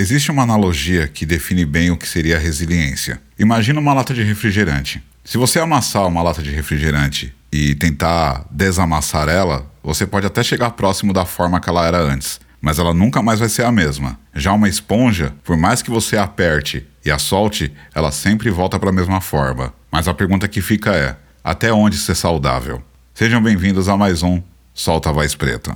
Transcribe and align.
Existe 0.00 0.30
uma 0.30 0.44
analogia 0.44 1.06
que 1.06 1.26
define 1.26 1.66
bem 1.66 1.90
o 1.90 1.96
que 1.96 2.08
seria 2.08 2.36
a 2.36 2.40
resiliência. 2.40 3.20
Imagina 3.38 3.78
uma 3.78 3.92
lata 3.92 4.14
de 4.14 4.22
refrigerante. 4.22 5.02
Se 5.22 5.36
você 5.36 5.60
amassar 5.60 6.06
uma 6.06 6.22
lata 6.22 6.42
de 6.42 6.50
refrigerante 6.50 7.34
e 7.52 7.74
tentar 7.74 8.46
desamassar 8.50 9.28
ela, 9.28 9.70
você 9.82 10.06
pode 10.06 10.26
até 10.26 10.42
chegar 10.42 10.70
próximo 10.70 11.12
da 11.12 11.26
forma 11.26 11.60
que 11.60 11.68
ela 11.68 11.86
era 11.86 11.98
antes, 11.98 12.40
mas 12.62 12.78
ela 12.78 12.94
nunca 12.94 13.20
mais 13.20 13.40
vai 13.40 13.50
ser 13.50 13.66
a 13.66 13.70
mesma. 13.70 14.18
Já 14.34 14.54
uma 14.54 14.70
esponja, 14.70 15.34
por 15.44 15.58
mais 15.58 15.82
que 15.82 15.90
você 15.90 16.16
aperte 16.16 16.86
e 17.04 17.10
a 17.10 17.18
solte, 17.18 17.70
ela 17.94 18.10
sempre 18.10 18.48
volta 18.48 18.78
para 18.78 18.88
a 18.88 18.94
mesma 18.94 19.20
forma. 19.20 19.74
Mas 19.92 20.08
a 20.08 20.14
pergunta 20.14 20.48
que 20.48 20.62
fica 20.62 20.94
é: 20.94 21.14
até 21.44 21.70
onde 21.74 21.98
ser 21.98 22.14
saudável? 22.14 22.82
Sejam 23.12 23.42
bem-vindos 23.42 23.86
a 23.86 23.98
mais 23.98 24.22
um 24.22 24.42
Solta 24.72 25.10
a 25.10 25.12
Voz 25.12 25.34
Preta. 25.34 25.74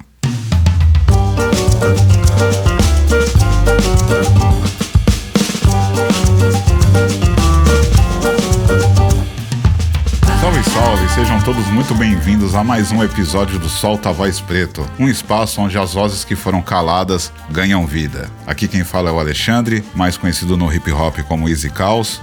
Salve, 10.40 10.62
salve! 10.70 11.08
Sejam 11.08 11.42
todos 11.42 11.66
muito 11.66 11.92
bem-vindos 11.96 12.54
a 12.54 12.62
mais 12.62 12.92
um 12.92 13.02
episódio 13.02 13.58
do 13.58 13.68
Solta 13.68 14.12
Voz 14.12 14.40
Preto, 14.40 14.88
um 15.00 15.08
espaço 15.08 15.60
onde 15.60 15.76
as 15.76 15.94
vozes 15.94 16.24
que 16.24 16.36
foram 16.36 16.62
caladas 16.62 17.32
ganham 17.50 17.84
vida. 17.86 18.30
Aqui 18.46 18.68
quem 18.68 18.84
fala 18.84 19.10
é 19.10 19.12
o 19.12 19.18
Alexandre, 19.18 19.82
mais 19.96 20.16
conhecido 20.16 20.56
no 20.56 20.72
hip 20.72 20.92
hop 20.92 21.18
como 21.26 21.48
Easy 21.48 21.70
Caos. 21.70 22.20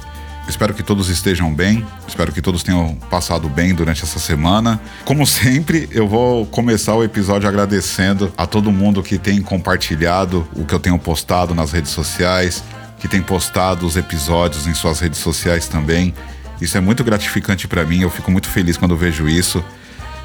Espero 0.48 0.74
que 0.74 0.84
todos 0.84 1.10
estejam 1.10 1.54
bem, 1.54 1.86
espero 2.08 2.32
que 2.32 2.42
todos 2.42 2.64
tenham 2.64 2.96
passado 3.10 3.48
bem 3.48 3.74
durante 3.74 4.04
essa 4.04 4.20
semana. 4.20 4.82
Como 5.06 5.26
sempre, 5.28 5.88
eu 5.92 6.08
vou 6.08 6.46
começar 6.46 6.96
o 6.96 7.04
episódio 7.04 7.48
agradecendo 7.48 8.32
a 8.38 8.46
todo 8.46 8.72
mundo 8.72 9.02
que 9.02 9.18
tem 9.18 9.42
compartilhado 9.42 10.48
o 10.56 10.66
que 10.66 10.74
eu 10.74 10.80
tenho 10.80 10.98
postado 11.00 11.56
nas 11.56 11.72
redes 11.72 11.92
sociais, 11.92 12.64
que 13.00 13.08
tem 13.08 13.22
postado 13.22 13.86
os 13.86 13.96
episódios 13.96 14.68
em 14.68 14.74
suas 14.74 15.00
redes 15.00 15.20
sociais 15.20 15.68
também. 15.68 16.14
Isso 16.60 16.78
é 16.78 16.82
muito 16.82 17.04
gratificante 17.04 17.68
para 17.68 17.84
mim, 17.86 18.02
eu 18.02 18.10
fico 18.10 18.30
muito 18.30 18.48
feliz 18.48 18.78
quando 18.78 18.96
vejo 18.96 19.28
isso. 19.28 19.64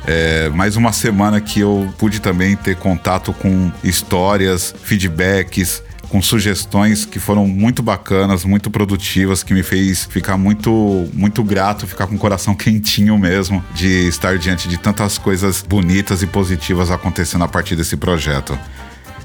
É, 0.06 0.48
mais 0.50 0.76
uma 0.76 0.92
semana 0.92 1.40
que 1.40 1.60
eu 1.60 1.92
pude 1.98 2.20
também 2.20 2.54
ter 2.54 2.76
contato 2.76 3.32
com 3.32 3.72
histórias, 3.82 4.72
feedbacks, 4.84 5.82
com 6.08 6.22
sugestões 6.22 7.04
que 7.04 7.18
foram 7.18 7.46
muito 7.46 7.82
bacanas, 7.82 8.44
muito 8.44 8.70
produtivas, 8.70 9.42
que 9.42 9.52
me 9.52 9.62
fez 9.62 10.04
ficar 10.04 10.36
muito, 10.36 11.08
muito 11.12 11.42
grato, 11.42 11.86
ficar 11.86 12.06
com 12.06 12.14
o 12.14 12.18
coração 12.18 12.54
quentinho 12.56 13.18
mesmo 13.18 13.64
de 13.74 14.08
estar 14.08 14.38
diante 14.38 14.68
de 14.68 14.78
tantas 14.78 15.18
coisas 15.18 15.62
bonitas 15.62 16.22
e 16.22 16.26
positivas 16.26 16.90
acontecendo 16.90 17.44
a 17.44 17.48
partir 17.48 17.76
desse 17.76 17.96
projeto. 17.96 18.58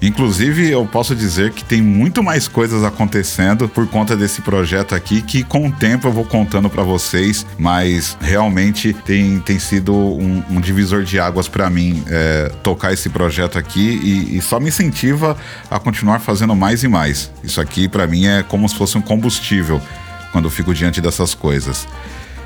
Inclusive, 0.02 0.67
eu 0.67 0.83
posso 0.85 1.16
dizer 1.16 1.52
que 1.52 1.63
tem 1.63 1.80
muito 1.80 2.23
mais 2.23 2.47
coisas 2.47 2.83
acontecendo 2.83 3.69
por 3.69 3.85
conta 3.88 4.17
desse 4.17 4.41
projeto 4.41 4.95
aqui, 4.95 5.21
que 5.21 5.44
com 5.44 5.67
o 5.67 5.71
tempo 5.71 6.07
eu 6.07 6.11
vou 6.11 6.25
contando 6.25 6.69
para 6.71 6.81
vocês, 6.81 7.45
mas 7.57 8.17
realmente 8.19 8.94
tem, 8.94 9.39
tem 9.39 9.59
sido 9.59 9.94
um, 9.94 10.44
um 10.49 10.59
divisor 10.59 11.03
de 11.03 11.19
águas 11.19 11.47
para 11.47 11.69
mim 11.69 12.03
é, 12.07 12.52
tocar 12.63 12.91
esse 12.91 13.09
projeto 13.09 13.59
aqui 13.59 13.99
e, 14.03 14.38
e, 14.38 14.41
só 14.41 14.59
me 14.59 14.69
incentiva 14.69 15.38
a 15.69 15.79
continuar 15.79 16.19
fazendo 16.19 16.55
mais 16.55 16.83
e 16.83 16.88
mais. 16.88 17.31
Isso 17.44 17.61
aqui 17.61 17.88
para 17.88 18.07
mim 18.07 18.25
é 18.25 18.41
como 18.41 18.67
se 18.67 18.75
fosse 18.75 18.97
um 18.97 19.02
combustível 19.02 19.79
quando 20.31 20.45
eu 20.45 20.52
fico 20.52 20.73
diante 20.73 20.99
dessas 20.99 21.35
coisas. 21.35 21.88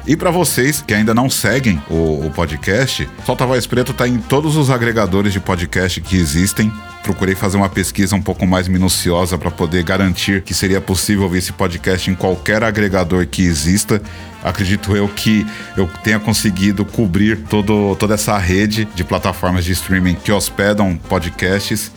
E 0.08 0.16
para 0.16 0.30
vocês 0.30 0.82
que 0.82 0.94
ainda 0.94 1.14
não 1.14 1.30
seguem 1.30 1.82
o, 1.90 2.26
o 2.28 2.32
podcast, 2.32 3.10
Solta 3.26 3.46
Voz 3.46 3.66
Preto 3.66 3.92
está 3.92 4.08
em 4.08 4.20
todos 4.20 4.56
os 4.56 4.70
agregadores 4.70 5.34
de 5.34 5.40
podcast 5.40 6.00
que 6.02 6.16
existem 6.16 6.72
procurei 7.06 7.36
fazer 7.36 7.56
uma 7.56 7.70
pesquisa 7.70 8.16
um 8.16 8.22
pouco 8.22 8.48
mais 8.48 8.68
minuciosa 8.68 9.38
para 9.38 9.52
poder 9.52 9.84
garantir 9.84 10.42
que 10.42 10.56
seria 10.56 10.82
possível 10.82 11.26
ouvir 11.26 11.38
esse 11.38 11.54
podcast 11.54 12.10
em 12.10 12.16
qualquer 12.16 12.64
agregador 12.64 13.28
que 13.28 13.44
exista. 13.44 14.02
Acredito 14.44 14.96
eu 14.96 15.08
que 15.08 15.46
eu 15.78 15.88
tenha 16.04 16.20
conseguido 16.20 16.84
cobrir 16.84 17.38
todo, 17.48 17.96
toda 18.00 18.16
essa 18.16 18.36
rede 18.40 18.86
de 18.96 19.04
plataformas 19.04 19.64
de 19.64 19.74
streaming 19.74 20.16
que 20.16 20.32
hospedam 20.32 20.98
podcasts. 20.98 21.92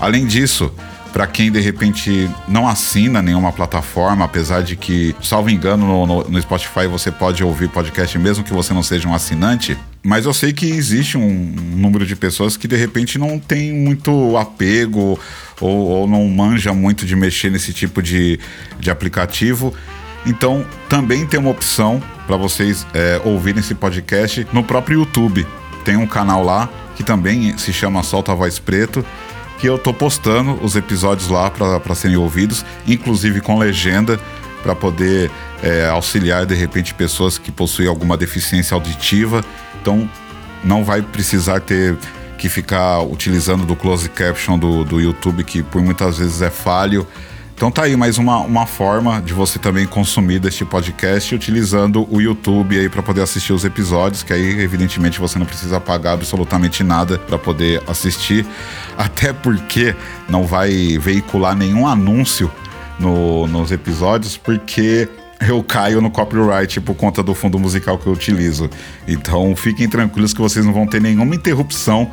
Além 0.00 0.26
disso, 0.26 0.74
para 1.12 1.26
quem 1.26 1.50
de 1.50 1.60
repente 1.60 2.28
não 2.48 2.68
assina 2.68 3.20
nenhuma 3.20 3.52
plataforma, 3.52 4.24
apesar 4.24 4.62
de 4.62 4.76
que, 4.76 5.14
salvo 5.22 5.50
engano, 5.50 5.86
no, 5.86 6.06
no, 6.06 6.28
no, 6.28 6.42
Spotify 6.42 6.86
você 6.86 7.10
pode 7.10 7.42
ouvir 7.42 7.68
podcast 7.68 8.18
mesmo 8.18 8.44
que 8.44 8.52
você 8.52 8.72
não 8.72 8.82
seja 8.82 9.08
um 9.08 9.14
assinante. 9.14 9.76
Mas 10.02 10.24
eu 10.24 10.32
sei 10.32 10.52
que 10.52 10.66
existe 10.66 11.18
um 11.18 11.54
número 11.76 12.06
de 12.06 12.16
pessoas 12.16 12.56
que 12.56 12.66
de 12.66 12.76
repente 12.76 13.18
não 13.18 13.38
tem 13.38 13.72
muito 13.72 14.36
apego 14.36 15.18
ou, 15.60 15.78
ou 15.88 16.08
não 16.08 16.26
manja 16.28 16.72
muito 16.72 17.04
de 17.04 17.14
mexer 17.14 17.50
nesse 17.50 17.72
tipo 17.72 18.00
de, 18.00 18.38
de 18.78 18.90
aplicativo. 18.90 19.74
Então 20.24 20.64
também 20.88 21.26
tem 21.26 21.38
uma 21.38 21.50
opção 21.50 22.02
para 22.26 22.36
vocês 22.36 22.86
é, 22.94 23.20
ouvirem 23.24 23.60
esse 23.60 23.74
podcast 23.74 24.46
no 24.52 24.62
próprio 24.64 25.00
YouTube. 25.00 25.46
Tem 25.84 25.96
um 25.96 26.06
canal 26.06 26.42
lá 26.42 26.68
que 26.96 27.02
também 27.02 27.56
se 27.58 27.72
chama 27.72 28.02
Solta 28.02 28.32
a 28.32 28.34
Voz 28.34 28.58
Preto 28.58 29.04
que 29.60 29.68
eu 29.68 29.78
tô 29.78 29.92
postando 29.92 30.54
os 30.64 30.74
episódios 30.74 31.28
lá 31.28 31.50
para 31.50 31.94
serem 31.94 32.16
ouvidos, 32.16 32.64
inclusive 32.86 33.42
com 33.42 33.58
legenda, 33.58 34.18
para 34.62 34.74
poder 34.74 35.30
é, 35.62 35.86
auxiliar 35.86 36.46
de 36.46 36.54
repente 36.54 36.94
pessoas 36.94 37.36
que 37.36 37.52
possuem 37.52 37.86
alguma 37.86 38.16
deficiência 38.16 38.74
auditiva. 38.74 39.44
Então 39.80 40.08
não 40.64 40.82
vai 40.82 41.02
precisar 41.02 41.60
ter 41.60 41.94
que 42.38 42.48
ficar 42.48 43.00
utilizando 43.00 43.66
do 43.66 43.76
close 43.76 44.08
caption 44.08 44.58
do, 44.58 44.82
do 44.82 44.98
YouTube, 44.98 45.44
que 45.44 45.62
por 45.62 45.82
muitas 45.82 46.16
vezes 46.16 46.40
é 46.40 46.48
falho. 46.48 47.06
Então 47.60 47.70
tá 47.70 47.82
aí 47.82 47.94
mais 47.94 48.16
uma, 48.16 48.38
uma 48.38 48.64
forma 48.64 49.20
de 49.20 49.34
você 49.34 49.58
também 49.58 49.86
consumir 49.86 50.38
deste 50.38 50.64
podcast 50.64 51.34
utilizando 51.34 52.08
o 52.10 52.18
YouTube 52.18 52.78
aí 52.78 52.88
para 52.88 53.02
poder 53.02 53.20
assistir 53.20 53.52
os 53.52 53.66
episódios, 53.66 54.22
que 54.22 54.32
aí 54.32 54.62
evidentemente 54.62 55.20
você 55.20 55.38
não 55.38 55.44
precisa 55.44 55.78
pagar 55.78 56.12
absolutamente 56.12 56.82
nada 56.82 57.18
para 57.18 57.36
poder 57.36 57.82
assistir, 57.86 58.46
até 58.96 59.34
porque 59.34 59.94
não 60.26 60.46
vai 60.46 60.96
veicular 60.96 61.54
nenhum 61.54 61.86
anúncio 61.86 62.50
no, 62.98 63.46
nos 63.46 63.70
episódios, 63.70 64.38
porque 64.38 65.06
eu 65.46 65.62
caio 65.62 66.00
no 66.00 66.10
copyright 66.10 66.80
por 66.80 66.94
conta 66.94 67.22
do 67.22 67.34
fundo 67.34 67.58
musical 67.58 67.98
que 67.98 68.06
eu 68.06 68.14
utilizo. 68.14 68.70
Então 69.06 69.54
fiquem 69.54 69.86
tranquilos 69.86 70.32
que 70.32 70.40
vocês 70.40 70.64
não 70.64 70.72
vão 70.72 70.86
ter 70.86 71.02
nenhuma 71.02 71.34
interrupção 71.34 72.10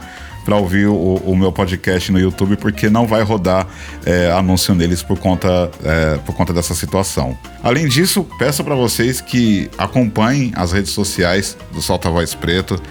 para 0.47 0.55
ouvir 0.55 0.87
o, 0.87 1.15
o, 1.25 1.35
meu 1.35 1.51
podcast 1.51 2.09
no 2.09 2.17
YouTube, 2.17 2.55
porque 2.55 2.89
não 2.89 3.05
vai 3.05 3.21
rodar 3.21 3.67
é, 4.05 4.31
anúncio 4.31 4.73
neles 4.73 5.03
por 5.03 5.19
conta, 5.19 5.69
é, 5.83 6.17
por 6.19 6.33
conta 6.33 6.53
dessa 6.53 6.73
situação. 6.73 7.37
Além 7.61 7.85
disso, 7.85 8.25
peço 8.39 8.63
para 8.63 8.73
vocês 8.73 9.19
que 9.19 9.69
acompanhem 9.77 10.53
as 10.55 10.71
redes 10.71 10.91
sociais 10.91 11.57
do 11.73 11.81
Solta 11.81 12.09
Voz 12.09 12.33
Preto. 12.33 12.81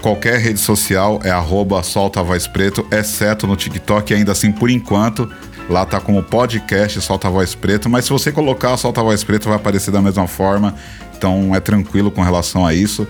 Qualquer 0.00 0.38
rede 0.38 0.60
social 0.60 1.18
é 1.24 1.30
arroba 1.30 1.82
Solta 1.82 2.22
Voz 2.22 2.46
Preto, 2.46 2.86
exceto 2.92 3.48
no 3.48 3.56
TikTok, 3.56 4.14
ainda 4.14 4.30
assim 4.30 4.52
por 4.52 4.70
enquanto. 4.70 5.28
Lá 5.68 5.84
tá 5.84 5.98
como 5.98 6.22
podcast 6.22 7.00
Solta 7.00 7.28
Voz 7.28 7.52
Preto, 7.52 7.90
mas 7.90 8.04
se 8.04 8.12
você 8.12 8.30
colocar 8.30 8.76
Solta 8.76 9.02
Voz 9.02 9.24
Preto 9.24 9.48
vai 9.48 9.56
aparecer 9.56 9.90
da 9.90 10.00
mesma 10.00 10.28
forma, 10.28 10.76
então 11.16 11.52
é 11.52 11.58
tranquilo 11.58 12.12
com 12.12 12.22
relação 12.22 12.64
a 12.64 12.72
isso. 12.72 13.08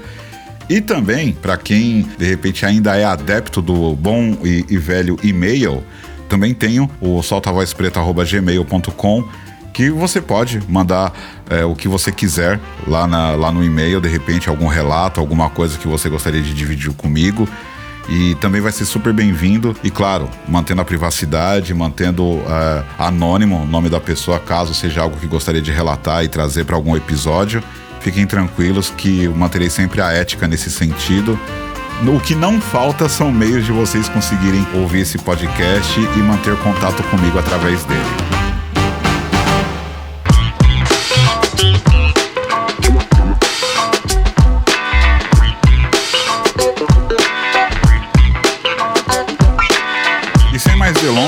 E 0.69 0.81
também, 0.81 1.33
para 1.33 1.57
quem 1.57 2.07
de 2.19 2.27
repente 2.27 2.65
ainda 2.65 2.97
é 2.97 3.05
adepto 3.05 3.61
do 3.61 3.95
bom 3.95 4.37
e, 4.45 4.65
e 4.69 4.79
velho 4.79 5.19
e-mail, 5.23 5.83
também 6.29 6.55
tenho 6.55 6.89
o 7.01 7.23
soltavozpreto.gmail.com 7.23 9.25
que 9.73 9.91
você 9.91 10.21
pode 10.21 10.61
mandar 10.69 11.13
é, 11.49 11.65
o 11.65 11.75
que 11.75 11.89
você 11.89 12.13
quiser 12.13 12.61
lá, 12.87 13.07
na, 13.07 13.33
lá 13.33 13.51
no 13.51 13.65
e-mail, 13.65 14.01
de 14.01 14.09
repente 14.09 14.49
algum 14.49 14.67
relato, 14.67 15.19
alguma 15.19 15.49
coisa 15.49 15.79
que 15.79 15.89
você 15.89 16.09
gostaria 16.09 16.43
de 16.43 16.55
dividir 16.55 16.93
comigo. 16.93 17.49
E 18.09 18.35
também 18.37 18.61
vai 18.61 18.73
ser 18.73 18.85
super 18.85 19.13
bem-vindo. 19.13 19.77
E 19.83 19.91
claro, 19.91 20.29
mantendo 20.49 20.81
a 20.81 20.85
privacidade, 20.85 21.73
mantendo 21.73 22.43
é, 22.49 22.83
anônimo 22.99 23.63
o 23.63 23.67
nome 23.67 23.89
da 23.89 24.01
pessoa, 24.01 24.39
caso 24.39 24.75
seja 24.75 25.03
algo 25.03 25.17
que 25.17 25.27
gostaria 25.27 25.63
de 25.63 25.71
relatar 25.71 26.25
e 26.25 26.29
trazer 26.29 26.65
para 26.65 26.75
algum 26.75 26.97
episódio. 26.97 27.63
Fiquem 28.03 28.27
tranquilos 28.27 28.91
que 28.91 29.25
eu 29.25 29.35
manterei 29.35 29.71
sempre 29.71 30.01
a 30.01 30.11
ética 30.11 30.49
nesse 30.49 30.71
sentido. 30.71 31.39
O 32.07 32.19
que 32.19 32.35
não 32.35 32.61
falta 32.61 33.09
são 33.09 33.31
meios 33.31 33.65
de 33.65 33.71
vocês 33.71 34.09
conseguirem 34.09 34.67
ouvir 34.75 35.03
esse 35.03 35.19
podcast 35.19 36.01
e 36.01 36.19
manter 36.19 36.57
contato 36.57 37.03
comigo 37.05 37.39
através 37.39 37.85
dele. 37.85 38.22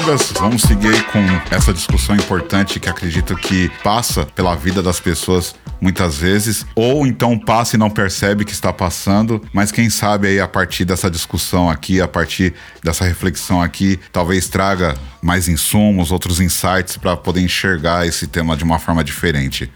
Delongas, 0.05 0.33
vamos 0.39 0.63
seguir 0.63 1.03
com 1.07 1.19
essa 1.51 1.73
discussão 1.73 2.15
importante 2.15 2.79
que 2.79 2.91
acredito 2.91 3.35
que 3.35 3.71
passa 3.83 4.27
pela 4.27 4.55
vida 4.55 4.83
das 4.83 5.01
pessoas 5.01 5.55
muitas 5.81 6.19
vezes, 6.19 6.67
ou 6.75 7.07
então 7.07 7.39
passa 7.39 7.77
e 7.77 7.79
não 7.79 7.89
percebe 7.89 8.45
que 8.45 8.53
está 8.53 8.71
passando, 8.71 9.41
mas 9.53 9.73
quem 9.73 9.89
sabe 9.89 10.29
aí 10.29 10.41
a 10.41 10.47
partir 10.47 10.85
dessa 10.85 11.11
discussão 11.11 11.71
aqui, 11.71 12.03
a 12.03 12.09
partir 12.09 12.53
dessa 12.83 13.05
reflexão 13.05 13.63
aqui, 13.63 13.99
talvez 14.13 14.47
traga 14.47 14.95
mais 15.23 15.49
insumos, 15.49 16.13
outros 16.13 16.39
insights 16.39 16.99
para 16.99 17.17
poder 17.17 17.41
enxergar 17.41 18.07
esse 18.07 18.27
tema 18.27 18.57
de 18.57 18.65
uma 18.65 18.79
forma 18.79 19.03
diferente. 19.03 19.71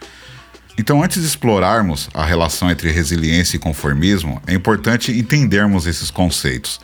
Então, 0.77 1.03
antes 1.03 1.23
de 1.23 1.27
explorarmos 1.27 2.09
a 2.13 2.25
relação 2.25 2.71
entre 2.71 2.91
resiliência 2.91 3.57
e 3.57 3.59
conformismo, 3.59 4.43
é 4.47 4.53
importante 4.55 5.11
entendermos 5.11 5.87
esses 5.87 6.11
conceitos. 6.11 6.81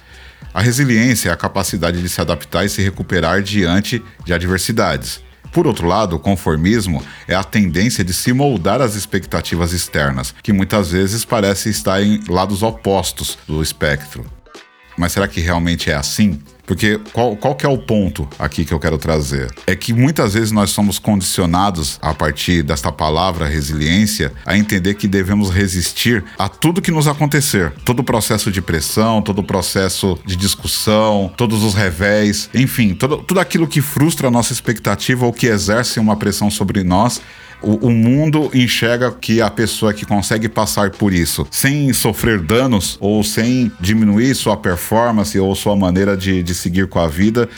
A 0.52 0.60
resiliência 0.60 1.30
é 1.30 1.32
a 1.32 1.36
capacidade 1.36 2.00
de 2.00 2.08
se 2.08 2.20
adaptar 2.20 2.64
e 2.64 2.68
se 2.68 2.82
recuperar 2.82 3.42
diante 3.42 4.02
de 4.24 4.32
adversidades. 4.32 5.22
Por 5.52 5.68
outro 5.68 5.86
lado, 5.86 6.16
o 6.16 6.18
conformismo 6.18 7.00
é 7.28 7.34
a 7.34 7.44
tendência 7.44 8.02
de 8.02 8.12
se 8.12 8.32
moldar 8.32 8.80
às 8.80 8.96
expectativas 8.96 9.72
externas, 9.72 10.34
que 10.42 10.52
muitas 10.52 10.90
vezes 10.90 11.24
parece 11.24 11.70
estar 11.70 12.02
em 12.02 12.20
lados 12.28 12.62
opostos 12.62 13.38
do 13.46 13.62
espectro. 13.62 14.26
Mas 14.98 15.12
será 15.12 15.28
que 15.28 15.40
realmente 15.40 15.90
é 15.90 15.94
assim? 15.94 16.40
Porque 16.66 16.98
qual, 17.12 17.36
qual 17.36 17.54
que 17.54 17.66
é 17.66 17.68
o 17.68 17.78
ponto 17.78 18.28
aqui 18.38 18.64
que 18.64 18.72
eu 18.72 18.80
quero 18.80 18.98
trazer? 18.98 19.50
É 19.66 19.76
que 19.76 19.92
muitas 19.92 20.34
vezes 20.34 20.50
nós 20.50 20.70
somos 20.70 20.98
condicionados, 20.98 21.98
a 22.00 22.14
partir 22.14 22.62
desta 22.62 22.90
palavra 22.90 23.46
resiliência, 23.46 24.32
a 24.46 24.56
entender 24.56 24.94
que 24.94 25.06
devemos 25.06 25.50
resistir 25.50 26.24
a 26.38 26.48
tudo 26.48 26.80
que 26.80 26.90
nos 26.90 27.06
acontecer. 27.06 27.72
Todo 27.84 28.00
o 28.00 28.04
processo 28.04 28.50
de 28.50 28.62
pressão, 28.62 29.20
todo 29.20 29.40
o 29.40 29.44
processo 29.44 30.18
de 30.24 30.36
discussão, 30.36 31.32
todos 31.36 31.62
os 31.62 31.74
revés, 31.74 32.48
enfim, 32.54 32.94
todo, 32.94 33.18
tudo 33.18 33.40
aquilo 33.40 33.66
que 33.66 33.80
frustra 33.80 34.28
a 34.28 34.30
nossa 34.30 34.52
expectativa 34.52 35.26
ou 35.26 35.32
que 35.32 35.46
exerce 35.46 36.00
uma 36.00 36.16
pressão 36.16 36.50
sobre 36.50 36.82
nós 36.82 37.20
o, 37.64 37.86
o, 37.86 37.90
mundo 37.90 38.50
enxerga 38.54 39.10
que 39.10 39.40
a 39.40 39.50
pessoa 39.50 39.92
que 39.92 40.04
consegue 40.04 40.48
passar 40.48 40.90
por 40.90 41.12
isso 41.12 41.46
sem 41.50 41.92
sofrer 41.92 42.40
danos 42.40 42.96
ou 43.00 43.24
sem 43.24 43.72
diminuir 43.80 44.34
sua 44.34 44.56
performance 44.56 45.38
ou 45.38 45.54
sua 45.54 45.74
maneira 45.74 46.16
de, 46.16 46.42
de 46.42 46.54
seguir 46.54 46.86
com 46.88 47.00
a 47.00 47.08
vida, 47.08 47.48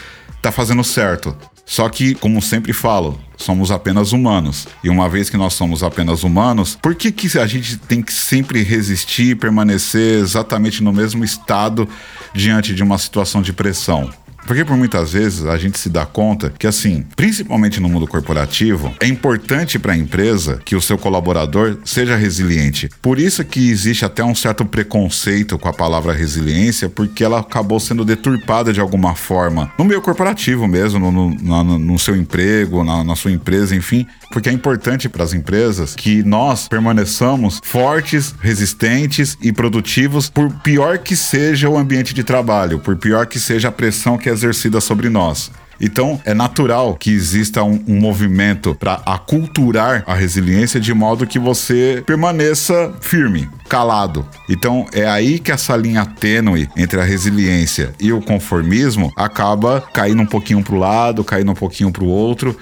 tá 0.40 0.52
fazendo 0.52 0.84
certo. 0.84 1.36
Só 1.64 1.88
que, 1.88 2.14
como 2.14 2.40
sempre 2.40 2.72
falo, 2.72 3.20
somos 3.36 3.72
apenas 3.72 4.12
humanos. 4.12 4.68
E 4.84 4.88
uma 4.88 5.08
vez 5.08 5.28
que 5.28 5.36
nós 5.36 5.54
somos 5.54 5.82
apenas 5.82 6.22
humanos, 6.22 6.78
por 6.80 6.94
que, 6.94 7.10
que 7.10 7.36
a 7.38 7.46
gente 7.46 7.76
tem 7.76 8.00
que 8.00 8.12
sempre 8.12 8.62
resistir 8.62 9.30
e 9.30 9.34
permanecer 9.34 10.20
exatamente 10.20 10.80
no 10.80 10.92
mesmo 10.92 11.24
estado 11.24 11.88
diante 12.32 12.72
de 12.72 12.84
uma 12.84 12.96
situação 12.98 13.42
de 13.42 13.52
pressão? 13.52 14.08
Porque 14.46 14.64
por 14.64 14.76
muitas 14.76 15.12
vezes 15.12 15.44
a 15.44 15.56
gente 15.56 15.78
se 15.78 15.88
dá 15.88 16.06
conta 16.06 16.52
que, 16.56 16.66
assim, 16.66 17.04
principalmente 17.16 17.80
no 17.80 17.88
mundo 17.88 18.06
corporativo, 18.06 18.94
é 19.00 19.06
importante 19.06 19.78
para 19.78 19.92
a 19.92 19.96
empresa 19.96 20.60
que 20.64 20.76
o 20.76 20.80
seu 20.80 20.96
colaborador 20.96 21.78
seja 21.84 22.16
resiliente. 22.16 22.88
Por 23.02 23.18
isso 23.18 23.44
que 23.44 23.70
existe 23.70 24.04
até 24.04 24.24
um 24.24 24.34
certo 24.34 24.64
preconceito 24.64 25.58
com 25.58 25.68
a 25.68 25.72
palavra 25.72 26.12
resiliência, 26.12 26.88
porque 26.88 27.24
ela 27.24 27.40
acabou 27.40 27.80
sendo 27.80 28.04
deturpada 28.04 28.72
de 28.72 28.80
alguma 28.80 29.14
forma 29.14 29.72
no 29.78 29.84
meio 29.84 30.00
corporativo 30.00 30.68
mesmo, 30.68 31.10
no, 31.10 31.30
no, 31.30 31.78
no 31.78 31.98
seu 31.98 32.14
emprego, 32.14 32.84
na, 32.84 33.02
na 33.02 33.16
sua 33.16 33.32
empresa, 33.32 33.74
enfim. 33.74 34.06
Porque 34.30 34.48
é 34.48 34.52
importante 34.52 35.08
para 35.08 35.24
as 35.24 35.32
empresas 35.32 35.94
que 35.94 36.22
nós 36.22 36.68
permaneçamos 36.68 37.60
fortes, 37.64 38.34
resistentes 38.40 39.36
e 39.42 39.52
produtivos, 39.52 40.30
por 40.30 40.52
pior 40.60 40.98
que 40.98 41.16
seja 41.16 41.68
o 41.68 41.76
ambiente 41.76 42.14
de 42.14 42.22
trabalho, 42.22 42.78
por 42.78 42.96
pior 42.96 43.26
que 43.26 43.40
seja 43.40 43.68
a 43.68 43.72
pressão 43.72 44.16
que 44.16 44.28
é 44.28 44.35
exercida 44.36 44.80
sobre 44.80 45.08
nós. 45.08 45.50
Então, 45.80 46.20
é 46.24 46.32
natural 46.32 46.94
que 46.94 47.10
exista 47.10 47.62
um, 47.62 47.82
um 47.86 48.00
movimento 48.00 48.74
para 48.74 49.02
aculturar 49.04 50.02
a 50.06 50.14
resiliência 50.14 50.80
de 50.80 50.94
modo 50.94 51.26
que 51.26 51.38
você 51.38 52.02
permaneça 52.06 52.94
firme, 53.00 53.48
calado. 53.68 54.26
Então, 54.48 54.86
é 54.92 55.06
aí 55.06 55.38
que 55.38 55.52
essa 55.52 55.76
linha 55.76 56.06
tênue 56.06 56.68
entre 56.76 57.00
a 57.00 57.04
resiliência 57.04 57.92
e 58.00 58.12
o 58.12 58.22
conformismo 58.22 59.12
acaba 59.16 59.82
caindo 59.92 60.22
um 60.22 60.26
pouquinho 60.26 60.62
para 60.62 60.74
o 60.74 60.78
lado, 60.78 61.22
caindo 61.22 61.50
um 61.50 61.54
pouquinho 61.54 61.92
para 61.92 62.04
o 62.04 62.08
outro 62.08 62.56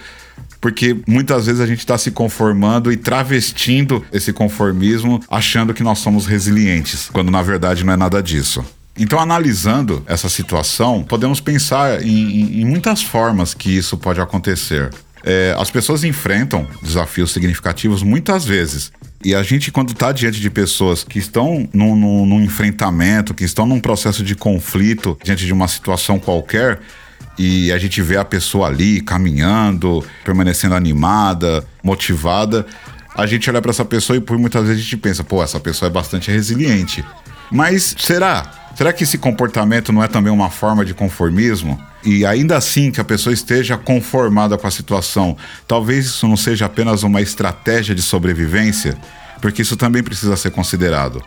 porque 0.61 0.97
muitas 1.07 1.45
vezes 1.45 1.61
a 1.61 1.67
gente 1.67 1.81
está 1.81 1.99
se 1.99 2.11
conformando 2.11 2.91
e 2.91 2.97
travestindo 2.97 4.03
esse 4.11 4.33
conformismo 4.33 5.21
achando 5.31 5.75
que 5.75 5.83
nós 5.83 5.99
somos 5.99 6.25
resilientes, 6.25 7.11
quando 7.13 7.31
na 7.31 7.43
verdade 7.43 7.85
não 7.85 7.93
é 7.93 7.99
nada 7.99 8.23
disso. 8.23 8.65
Então, 8.97 9.19
analisando 9.19 10.05
essa 10.07 10.29
situação, 10.29 11.03
podemos 11.03 11.41
pensar 11.41 12.03
em, 12.03 12.61
em 12.61 12.65
muitas 12.65 13.03
formas 13.03 13.53
que 13.53 13.77
isso 13.77 13.97
pode 13.97 14.21
acontecer. 14.21 14.91
É, 15.25 15.57
as 15.59 15.71
pessoas 15.71 16.05
enfrentam 16.05 16.67
desafios 16.83 17.33
significativos 17.33 18.03
muitas 18.03 18.45
vezes. 18.45 18.93
E 19.25 19.35
a 19.35 19.43
gente, 19.43 19.73
quando 19.73 19.93
está 19.93 20.13
diante 20.13 20.39
de 20.39 20.51
pessoas 20.51 21.03
que 21.03 21.19
estão 21.19 21.67
num, 21.73 21.97
num, 21.97 22.27
num, 22.27 22.41
enfrentamento, 22.43 23.33
que 23.33 23.43
estão 23.43 23.67
num 23.67 23.81
processo 23.81 24.23
de 24.23 24.35
conflito, 24.35 25.19
diante 25.25 25.47
de 25.47 25.53
uma 25.53 25.67
situação 25.67 26.19
qualquer, 26.19 26.79
e 27.39 27.73
a 27.73 27.79
gente 27.79 28.01
vê 28.03 28.19
a 28.19 28.25
pessoa 28.25 28.69
ali 28.69 29.01
caminhando, 29.01 30.05
permanecendo 30.25 30.75
animada, 30.75 31.67
motivada, 31.83 32.67
a 33.17 33.27
gente 33.27 33.49
olha 33.49 33.63
para 33.63 33.71
essa 33.71 33.85
pessoa 33.85 34.17
e 34.17 34.21
por 34.21 34.37
muitas 34.39 34.63
vezes 34.67 34.81
a 34.81 34.83
gente 34.83 34.97
pensa, 34.99 35.25
pô, 35.25 35.43
essa 35.43 35.59
pessoa 35.59 35.89
é 35.89 35.93
bastante 35.93 36.31
resiliente. 36.31 37.03
Mas 37.51 37.95
será? 37.99 38.64
Será 38.77 38.93
que 38.93 39.05
esse 39.05 39.17
comportamento 39.19 39.93
não 39.93 40.03
é 40.03 40.09
também 40.09 40.33
uma 40.33 40.51
forma 40.51 40.85
de 40.85 40.93
conformismo? 40.93 41.81
E 42.05 42.27
ainda 42.27 42.57
assim 42.57 42.91
que 42.91 43.01
a 43.01 43.05
pessoa 43.05 43.33
esteja 43.33 43.77
conformada 43.77 44.59
com 44.59 44.67
a 44.67 44.71
situação, 44.71 45.37
talvez 45.67 46.07
isso 46.07 46.27
não 46.27 46.37
seja 46.37 46.67
apenas 46.67 47.05
uma 47.05 47.23
estratégia 47.23 47.95
de 47.95 48.03
sobrevivência, 48.03 48.99
porque 49.41 49.63
isso 49.63 49.77
também 49.77 50.03
precisa 50.03 50.37
ser 50.37 50.51
considerado. 50.51 51.23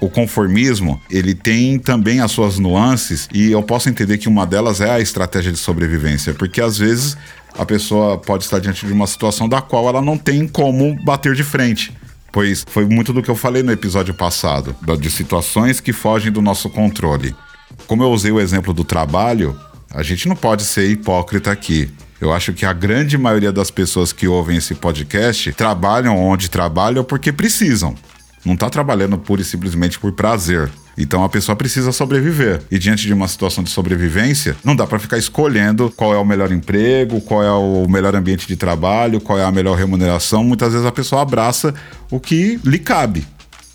O 0.00 0.08
conformismo, 0.08 1.00
ele 1.10 1.34
tem 1.34 1.76
também 1.76 2.20
as 2.20 2.30
suas 2.30 2.58
nuances 2.58 3.28
e 3.32 3.50
eu 3.50 3.62
posso 3.64 3.88
entender 3.88 4.18
que 4.18 4.28
uma 4.28 4.46
delas 4.46 4.80
é 4.80 4.90
a 4.90 5.00
estratégia 5.00 5.50
de 5.50 5.58
sobrevivência, 5.58 6.32
porque 6.34 6.60
às 6.60 6.78
vezes 6.78 7.16
a 7.58 7.66
pessoa 7.66 8.16
pode 8.16 8.44
estar 8.44 8.60
diante 8.60 8.86
de 8.86 8.92
uma 8.92 9.08
situação 9.08 9.48
da 9.48 9.60
qual 9.60 9.88
ela 9.88 10.00
não 10.00 10.16
tem 10.16 10.46
como 10.46 10.96
bater 11.04 11.34
de 11.34 11.42
frente 11.42 11.92
pois 12.32 12.64
foi 12.66 12.86
muito 12.86 13.12
do 13.12 13.22
que 13.22 13.30
eu 13.30 13.36
falei 13.36 13.62
no 13.62 13.70
episódio 13.70 14.14
passado, 14.14 14.74
de 14.98 15.10
situações 15.10 15.78
que 15.78 15.92
fogem 15.92 16.32
do 16.32 16.40
nosso 16.40 16.70
controle. 16.70 17.36
Como 17.86 18.02
eu 18.02 18.10
usei 18.10 18.32
o 18.32 18.40
exemplo 18.40 18.72
do 18.72 18.82
trabalho, 18.82 19.58
a 19.90 20.02
gente 20.02 20.26
não 20.26 20.34
pode 20.34 20.64
ser 20.64 20.88
hipócrita 20.90 21.52
aqui. 21.52 21.90
Eu 22.20 22.32
acho 22.32 22.52
que 22.52 22.64
a 22.64 22.72
grande 22.72 23.18
maioria 23.18 23.52
das 23.52 23.70
pessoas 23.70 24.12
que 24.12 24.26
ouvem 24.26 24.56
esse 24.56 24.74
podcast 24.74 25.52
trabalham 25.52 26.16
onde 26.16 26.48
trabalham 26.48 27.04
porque 27.04 27.32
precisam. 27.32 27.94
Não 28.44 28.54
está 28.54 28.70
trabalhando 28.70 29.18
pura 29.18 29.42
e 29.42 29.44
simplesmente 29.44 29.98
por 29.98 30.12
prazer. 30.12 30.70
Então 30.96 31.24
a 31.24 31.28
pessoa 31.28 31.56
precisa 31.56 31.92
sobreviver. 31.92 32.62
E 32.70 32.78
diante 32.78 33.06
de 33.06 33.12
uma 33.12 33.28
situação 33.28 33.64
de 33.64 33.70
sobrevivência, 33.70 34.56
não 34.64 34.76
dá 34.76 34.86
para 34.86 34.98
ficar 34.98 35.18
escolhendo 35.18 35.92
qual 35.96 36.14
é 36.14 36.18
o 36.18 36.24
melhor 36.24 36.52
emprego, 36.52 37.20
qual 37.20 37.42
é 37.42 37.50
o 37.50 37.88
melhor 37.88 38.14
ambiente 38.14 38.46
de 38.46 38.56
trabalho, 38.56 39.20
qual 39.20 39.38
é 39.38 39.44
a 39.44 39.52
melhor 39.52 39.76
remuneração. 39.76 40.44
Muitas 40.44 40.72
vezes 40.72 40.86
a 40.86 40.92
pessoa 40.92 41.22
abraça 41.22 41.74
o 42.10 42.20
que 42.20 42.60
lhe 42.64 42.78
cabe 42.78 43.26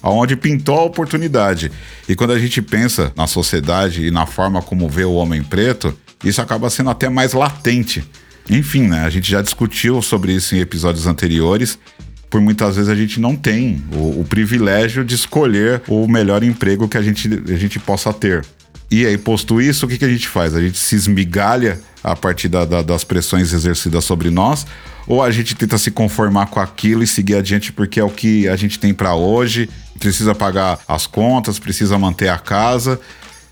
aonde 0.01 0.35
pintou 0.35 0.79
a 0.79 0.83
oportunidade. 0.83 1.71
E 2.07 2.15
quando 2.15 2.31
a 2.31 2.39
gente 2.39 2.61
pensa 2.61 3.11
na 3.15 3.27
sociedade 3.27 4.05
e 4.05 4.11
na 4.11 4.25
forma 4.25 4.61
como 4.61 4.87
vê 4.87 5.03
o 5.03 5.13
homem 5.13 5.43
preto, 5.43 5.97
isso 6.23 6.41
acaba 6.41 6.69
sendo 6.69 6.89
até 6.89 7.09
mais 7.09 7.33
latente. 7.33 8.07
Enfim, 8.49 8.83
né? 8.83 9.01
A 9.01 9.09
gente 9.09 9.29
já 9.29 9.41
discutiu 9.41 10.01
sobre 10.01 10.31
isso 10.31 10.55
em 10.55 10.59
episódios 10.59 11.05
anteriores 11.05 11.77
por 12.29 12.41
muitas 12.41 12.75
vezes 12.75 12.89
a 12.89 12.95
gente 12.95 13.19
não 13.19 13.35
tem 13.35 13.83
o, 13.93 14.21
o, 14.21 14.25
privilégio 14.25 15.03
de 15.03 15.15
escolher 15.15 15.81
o 15.87 16.07
melhor 16.07 16.43
emprego 16.43 16.87
que 16.87 16.97
a 16.97 17.01
gente, 17.01 17.27
a 17.47 17.57
gente 17.57 17.79
possa 17.79 18.11
ter. 18.13 18.45
E 18.89 19.05
aí, 19.05 19.17
posto 19.17 19.61
isso, 19.61 19.85
o 19.85 19.89
que, 19.89 19.97
que 19.97 20.05
a 20.05 20.09
gente 20.09 20.27
faz? 20.27 20.55
A 20.55 20.61
gente 20.61 20.77
se 20.77 20.95
esmigalha 20.95 21.79
a 22.03 22.15
partir 22.15 22.47
da, 22.47 22.63
da, 22.63 22.81
das 22.81 23.03
pressões 23.03 23.51
exercidas 23.51 24.03
sobre 24.05 24.29
nós, 24.29 24.65
ou 25.05 25.21
a 25.21 25.31
gente 25.31 25.55
tenta 25.55 25.77
se 25.77 25.91
conformar 25.91 26.47
com 26.47 26.59
aquilo 26.59 27.03
e 27.03 27.07
seguir 27.07 27.35
adiante 27.35 27.71
porque 27.71 27.99
é 27.99 28.03
o 28.03 28.09
que 28.09 28.47
a 28.47 28.55
gente 28.55 28.79
tem 28.79 28.93
para 28.93 29.13
hoje, 29.13 29.69
precisa 29.99 30.35
pagar 30.35 30.79
as 30.87 31.05
contas, 31.07 31.59
precisa 31.59 31.97
manter 31.97 32.29
a 32.29 32.37
casa 32.37 32.99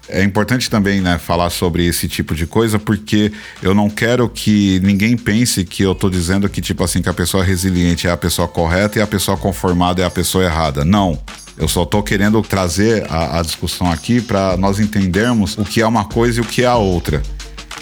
é 0.07 0.23
importante 0.23 0.69
também 0.69 1.01
né, 1.01 1.17
falar 1.17 1.49
sobre 1.49 1.85
esse 1.85 2.07
tipo 2.07 2.35
de 2.35 2.45
coisa, 2.45 2.77
porque 2.77 3.31
eu 3.61 3.73
não 3.73 3.89
quero 3.89 4.29
que 4.29 4.79
ninguém 4.83 5.17
pense 5.17 5.63
que 5.63 5.83
eu 5.83 5.93
estou 5.93 6.09
dizendo 6.09 6.47
que, 6.47 6.61
tipo 6.61 6.83
assim, 6.83 7.01
que 7.01 7.09
a 7.09 7.13
pessoa 7.13 7.43
resiliente 7.43 8.07
é 8.07 8.11
a 8.11 8.17
pessoa 8.17 8.47
correta 8.47 8.99
e 8.99 9.01
a 9.01 9.07
pessoa 9.07 9.37
conformada 9.37 10.01
é 10.01 10.05
a 10.05 10.09
pessoa 10.09 10.43
errada. 10.43 10.85
Não. 10.85 11.19
Eu 11.57 11.67
só 11.67 11.83
estou 11.83 12.03
querendo 12.03 12.41
trazer 12.41 13.05
a, 13.09 13.39
a 13.39 13.41
discussão 13.41 13.89
aqui 13.89 14.19
para 14.19 14.57
nós 14.57 14.79
entendermos 14.79 15.57
o 15.57 15.63
que 15.63 15.81
é 15.81 15.87
uma 15.87 16.05
coisa 16.05 16.39
e 16.39 16.41
o 16.41 16.45
que 16.45 16.63
é 16.63 16.67
a 16.67 16.75
outra. 16.75 17.23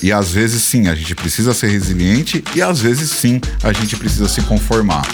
E 0.02 0.12
às 0.12 0.32
vezes 0.32 0.64
sim, 0.64 0.88
a 0.88 0.96
gente 0.96 1.16
precisa 1.16 1.54
ser 1.54 1.68
resiliente 1.68 2.44
e 2.56 2.62
às 2.62 2.80
vezes 2.80 3.10
sim, 3.10 3.42
a 3.64 3.74
gente 3.74 3.96
precisa 3.96 4.28
se 4.28 4.42
conformar. 4.42 5.08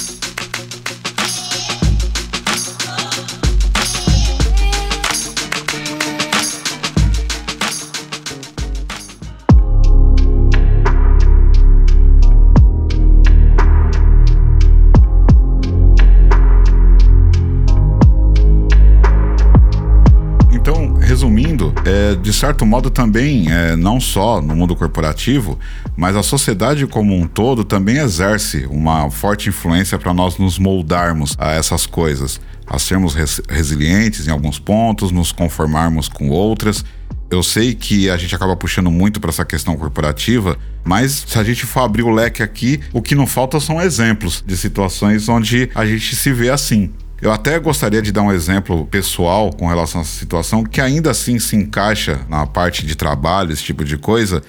Certo 22.39 22.65
modo 22.65 22.89
também, 22.89 23.51
é, 23.51 23.75
não 23.75 23.99
só 23.99 24.41
no 24.41 24.55
mundo 24.55 24.73
corporativo, 24.73 25.59
mas 25.97 26.15
a 26.15 26.23
sociedade 26.23 26.87
como 26.87 27.13
um 27.13 27.27
todo 27.27 27.65
também 27.65 27.97
exerce 27.97 28.65
uma 28.71 29.11
forte 29.11 29.49
influência 29.49 29.99
para 29.99 30.13
nós 30.13 30.37
nos 30.37 30.57
moldarmos 30.57 31.35
a 31.37 31.51
essas 31.51 31.85
coisas, 31.85 32.39
a 32.65 32.79
sermos 32.79 33.13
res 33.13 33.41
resilientes 33.49 34.25
em 34.25 34.31
alguns 34.31 34.57
pontos, 34.57 35.11
nos 35.11 35.33
conformarmos 35.33 36.07
com 36.07 36.29
outras. 36.29 36.85
Eu 37.29 37.43
sei 37.43 37.75
que 37.75 38.09
a 38.09 38.15
gente 38.15 38.33
acaba 38.33 38.55
puxando 38.55 38.89
muito 38.89 39.19
para 39.19 39.31
essa 39.31 39.43
questão 39.43 39.75
corporativa, 39.75 40.57
mas 40.85 41.25
se 41.27 41.37
a 41.37 41.43
gente 41.43 41.65
for 41.65 41.81
abrir 41.81 42.03
o 42.03 42.09
leque 42.09 42.41
aqui, 42.41 42.79
o 42.93 43.01
que 43.01 43.15
não 43.15 43.27
falta 43.27 43.59
são 43.59 43.81
exemplos 43.81 44.41
de 44.47 44.55
situações 44.55 45.27
onde 45.27 45.69
a 45.75 45.85
gente 45.85 46.15
se 46.15 46.31
vê 46.31 46.49
assim. 46.49 46.89
Eu 47.21 47.33
até 47.33 47.59
gostaria 47.59 48.01
de 48.01 48.13
dar 48.13 48.21
um 48.21 48.31
exemplo 48.31 48.85
pessoal 48.85 49.51
com 49.51 49.67
relação 49.67 49.99
a 49.99 50.03
essa 50.03 50.17
situação, 50.17 50.63
que 50.63 50.79
ainda 50.79 51.11
assim 51.11 51.37
se 51.37 51.55
encaixa 51.55 52.21
na 52.29 52.45
parte 52.47 52.85
de 52.85 52.95
trabalho, 52.95 53.51
esse 53.51 53.63
tipo 53.63 53.83
de 53.83 53.97
coisa, 53.97 54.41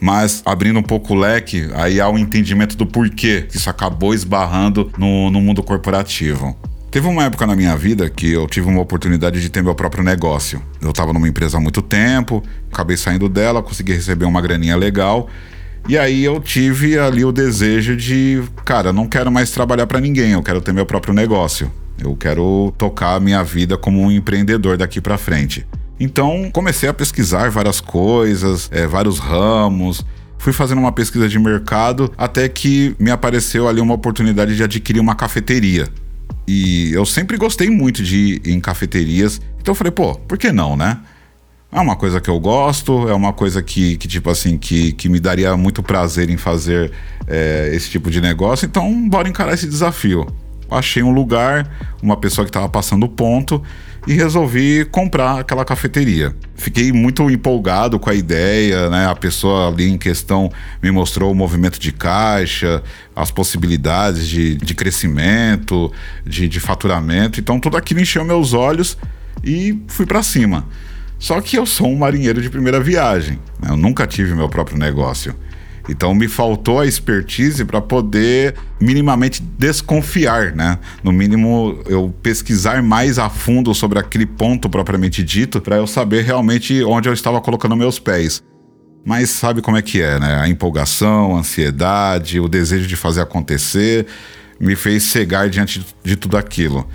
mas 0.00 0.42
abrindo 0.44 0.80
um 0.80 0.82
pouco 0.82 1.14
o 1.14 1.16
leque, 1.16 1.68
aí 1.74 2.00
há 2.00 2.08
um 2.08 2.18
entendimento 2.18 2.76
do 2.76 2.84
porquê 2.84 3.42
que 3.42 3.56
isso 3.56 3.70
acabou 3.70 4.12
esbarrando 4.12 4.90
no, 4.98 5.30
no 5.30 5.40
mundo 5.40 5.62
corporativo. 5.62 6.56
Teve 6.90 7.06
uma 7.06 7.24
época 7.24 7.46
na 7.46 7.54
minha 7.54 7.76
vida 7.76 8.10
que 8.10 8.32
eu 8.32 8.48
tive 8.48 8.66
uma 8.66 8.80
oportunidade 8.80 9.40
de 9.40 9.48
ter 9.48 9.62
meu 9.62 9.74
próprio 9.74 10.02
negócio. 10.02 10.60
Eu 10.80 10.90
estava 10.90 11.12
numa 11.12 11.28
empresa 11.28 11.58
há 11.58 11.60
muito 11.60 11.82
tempo, 11.82 12.42
acabei 12.72 12.96
saindo 12.96 13.28
dela, 13.28 13.62
consegui 13.62 13.92
receber 13.92 14.24
uma 14.24 14.40
graninha 14.40 14.76
legal. 14.76 15.28
E 15.88 15.96
aí 15.96 16.24
eu 16.24 16.40
tive 16.40 16.98
ali 16.98 17.24
o 17.24 17.30
desejo 17.30 17.96
de, 17.96 18.42
cara, 18.64 18.92
não 18.92 19.06
quero 19.06 19.30
mais 19.30 19.50
trabalhar 19.50 19.86
para 19.86 20.00
ninguém, 20.00 20.32
eu 20.32 20.42
quero 20.42 20.60
ter 20.60 20.72
meu 20.72 20.86
próprio 20.86 21.14
negócio. 21.14 21.70
Eu 21.98 22.14
quero 22.14 22.72
tocar 22.78 23.16
a 23.16 23.20
minha 23.20 23.42
vida 23.42 23.76
como 23.76 24.00
um 24.00 24.10
empreendedor 24.10 24.76
daqui 24.76 25.00
para 25.00 25.18
frente. 25.18 25.66
Então 25.98 26.48
comecei 26.52 26.88
a 26.88 26.94
pesquisar 26.94 27.50
várias 27.50 27.80
coisas, 27.80 28.68
é, 28.72 28.86
vários 28.86 29.18
ramos. 29.18 30.04
Fui 30.38 30.52
fazendo 30.52 30.78
uma 30.78 30.92
pesquisa 30.92 31.28
de 31.28 31.38
mercado 31.38 32.12
até 32.16 32.48
que 32.48 32.94
me 32.98 33.10
apareceu 33.10 33.66
ali 33.66 33.80
uma 33.80 33.94
oportunidade 33.94 34.54
de 34.54 34.62
adquirir 34.62 35.00
uma 35.00 35.16
cafeteria. 35.16 35.88
E 36.46 36.92
eu 36.92 37.04
sempre 37.04 37.36
gostei 37.36 37.68
muito 37.68 38.02
de 38.02 38.40
ir 38.44 38.48
em 38.48 38.60
cafeterias. 38.60 39.40
Então 39.60 39.72
eu 39.72 39.74
falei, 39.74 39.90
pô, 39.90 40.14
por 40.14 40.38
que 40.38 40.52
não, 40.52 40.76
né? 40.76 40.98
É 41.70 41.80
uma 41.80 41.96
coisa 41.96 42.20
que 42.20 42.30
eu 42.30 42.40
gosto, 42.40 43.08
é 43.08 43.12
uma 43.14 43.32
coisa 43.32 43.62
que, 43.62 43.98
que 43.98 44.08
tipo 44.08 44.30
assim, 44.30 44.56
que, 44.56 44.92
que 44.92 45.08
me 45.08 45.20
daria 45.20 45.54
muito 45.54 45.82
prazer 45.82 46.30
em 46.30 46.38
fazer 46.38 46.90
é, 47.26 47.70
esse 47.74 47.90
tipo 47.90 48.10
de 48.10 48.20
negócio. 48.22 48.64
Então, 48.64 49.06
bora 49.08 49.28
encarar 49.28 49.52
esse 49.52 49.66
desafio 49.66 50.26
achei 50.70 51.02
um 51.02 51.10
lugar, 51.10 51.68
uma 52.02 52.16
pessoa 52.16 52.44
que 52.44 52.50
estava 52.50 52.68
passando 52.68 53.04
o 53.04 53.08
ponto 53.08 53.62
e 54.06 54.14
resolvi 54.14 54.86
comprar 54.86 55.40
aquela 55.40 55.64
cafeteria. 55.64 56.34
Fiquei 56.54 56.92
muito 56.92 57.30
empolgado 57.30 57.98
com 57.98 58.08
a 58.08 58.14
ideia, 58.14 58.88
né? 58.88 59.06
A 59.06 59.14
pessoa 59.14 59.68
ali 59.68 59.88
em 59.90 59.98
questão 59.98 60.50
me 60.82 60.90
mostrou 60.90 61.30
o 61.30 61.34
movimento 61.34 61.78
de 61.78 61.92
caixa, 61.92 62.82
as 63.14 63.30
possibilidades 63.30 64.26
de, 64.26 64.56
de 64.56 64.74
crescimento, 64.74 65.92
de, 66.24 66.48
de 66.48 66.58
faturamento. 66.58 67.38
Então 67.38 67.60
tudo 67.60 67.76
aquilo 67.76 68.00
encheu 68.00 68.24
meus 68.24 68.54
olhos 68.54 68.96
e 69.44 69.78
fui 69.88 70.06
para 70.06 70.22
cima. 70.22 70.66
Só 71.18 71.40
que 71.40 71.58
eu 71.58 71.66
sou 71.66 71.88
um 71.88 71.96
marinheiro 71.96 72.40
de 72.40 72.48
primeira 72.48 72.80
viagem, 72.80 73.38
né? 73.60 73.70
eu 73.70 73.76
nunca 73.76 74.06
tive 74.06 74.34
meu 74.34 74.48
próprio 74.48 74.78
negócio. 74.78 75.34
Então 75.88 76.14
me 76.14 76.28
faltou 76.28 76.80
a 76.80 76.86
expertise 76.86 77.64
para 77.64 77.80
poder 77.80 78.54
minimamente 78.78 79.42
desconfiar, 79.42 80.54
né? 80.54 80.78
No 81.02 81.10
mínimo 81.10 81.80
eu 81.86 82.14
pesquisar 82.22 82.82
mais 82.82 83.18
a 83.18 83.30
fundo 83.30 83.74
sobre 83.74 83.98
aquele 83.98 84.26
ponto 84.26 84.68
propriamente 84.68 85.22
dito 85.22 85.60
para 85.60 85.76
eu 85.76 85.86
saber 85.86 86.24
realmente 86.24 86.84
onde 86.84 87.08
eu 87.08 87.12
estava 87.12 87.40
colocando 87.40 87.74
meus 87.74 87.98
pés. 87.98 88.42
Mas 89.04 89.30
sabe 89.30 89.62
como 89.62 89.76
é 89.76 89.82
que 89.82 90.02
é, 90.02 90.18
né? 90.20 90.40
A 90.40 90.48
empolgação, 90.48 91.34
a 91.34 91.40
ansiedade, 91.40 92.38
o 92.38 92.48
desejo 92.48 92.86
de 92.86 92.96
fazer 92.96 93.22
acontecer 93.22 94.06
me 94.60 94.76
fez 94.76 95.04
cegar 95.04 95.48
diante 95.48 95.86
de 96.04 96.16
tudo 96.16 96.36
aquilo. 96.36 96.86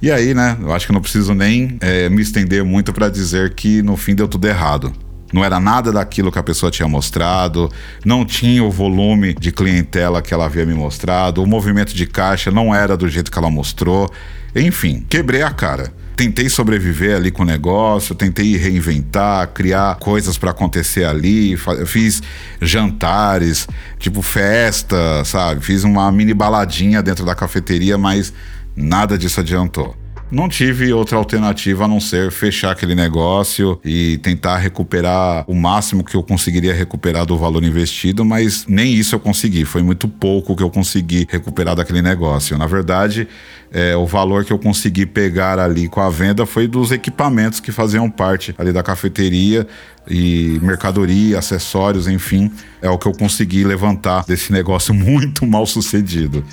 E 0.00 0.12
aí, 0.12 0.32
né? 0.32 0.56
Eu 0.60 0.72
acho 0.72 0.86
que 0.86 0.92
não 0.92 1.00
preciso 1.00 1.34
nem 1.34 1.76
é, 1.80 2.08
me 2.08 2.22
estender 2.22 2.62
muito 2.62 2.92
para 2.92 3.08
dizer 3.08 3.54
que 3.54 3.82
no 3.82 3.96
fim 3.96 4.14
deu 4.14 4.28
tudo 4.28 4.46
errado. 4.46 4.92
Não 5.32 5.44
era 5.44 5.60
nada 5.60 5.92
daquilo 5.92 6.32
que 6.32 6.38
a 6.38 6.42
pessoa 6.42 6.70
tinha 6.70 6.88
mostrado, 6.88 7.70
não 8.04 8.24
tinha 8.24 8.64
o 8.64 8.70
volume 8.70 9.34
de 9.34 9.52
clientela 9.52 10.22
que 10.22 10.32
ela 10.32 10.46
havia 10.46 10.64
me 10.64 10.74
mostrado, 10.74 11.42
o 11.42 11.46
movimento 11.46 11.94
de 11.94 12.06
caixa 12.06 12.50
não 12.50 12.74
era 12.74 12.96
do 12.96 13.08
jeito 13.08 13.30
que 13.30 13.38
ela 13.38 13.50
mostrou. 13.50 14.10
Enfim, 14.56 15.04
quebrei 15.08 15.42
a 15.42 15.50
cara. 15.50 15.92
Tentei 16.16 16.48
sobreviver 16.48 17.14
ali 17.14 17.30
com 17.30 17.42
o 17.42 17.46
negócio, 17.46 18.12
tentei 18.12 18.56
reinventar, 18.56 19.46
criar 19.48 19.96
coisas 19.96 20.36
para 20.36 20.50
acontecer 20.50 21.04
ali, 21.04 21.56
fiz 21.86 22.20
jantares, 22.60 23.68
tipo 24.00 24.20
festa, 24.20 25.24
sabe? 25.24 25.64
Fiz 25.64 25.84
uma 25.84 26.10
mini 26.10 26.34
baladinha 26.34 27.02
dentro 27.02 27.24
da 27.24 27.36
cafeteria, 27.36 27.96
mas 27.96 28.32
nada 28.74 29.16
disso 29.16 29.38
adiantou 29.38 29.94
não 30.30 30.48
tive 30.48 30.92
outra 30.92 31.16
alternativa 31.16 31.84
a 31.84 31.88
não 31.88 32.00
ser 32.00 32.30
fechar 32.30 32.72
aquele 32.72 32.94
negócio 32.94 33.80
e 33.84 34.18
tentar 34.18 34.58
recuperar 34.58 35.44
o 35.48 35.54
máximo 35.54 36.04
que 36.04 36.14
eu 36.14 36.22
conseguiria 36.22 36.74
recuperar 36.74 37.24
do 37.24 37.36
valor 37.36 37.64
investido, 37.64 38.24
mas 38.24 38.66
nem 38.68 38.92
isso 38.92 39.14
eu 39.14 39.20
consegui. 39.20 39.64
Foi 39.64 39.82
muito 39.82 40.06
pouco 40.06 40.54
que 40.54 40.62
eu 40.62 40.70
consegui 40.70 41.26
recuperar 41.30 41.74
daquele 41.74 42.02
negócio. 42.02 42.58
Na 42.58 42.66
verdade, 42.66 43.26
é, 43.72 43.96
o 43.96 44.06
valor 44.06 44.44
que 44.44 44.52
eu 44.52 44.58
consegui 44.58 45.06
pegar 45.06 45.58
ali 45.58 45.88
com 45.88 46.00
a 46.00 46.10
venda 46.10 46.44
foi 46.44 46.68
dos 46.68 46.92
equipamentos 46.92 47.58
que 47.58 47.72
faziam 47.72 48.10
parte 48.10 48.54
ali 48.58 48.72
da 48.72 48.82
cafeteria 48.82 49.66
e 50.10 50.58
mercadoria, 50.62 51.38
acessórios, 51.38 52.06
enfim, 52.06 52.50
é 52.80 52.88
o 52.88 52.98
que 52.98 53.06
eu 53.06 53.12
consegui 53.12 53.64
levantar 53.64 54.24
desse 54.26 54.52
negócio 54.52 54.92
muito 54.94 55.46
mal 55.46 55.64
sucedido. 55.64 56.44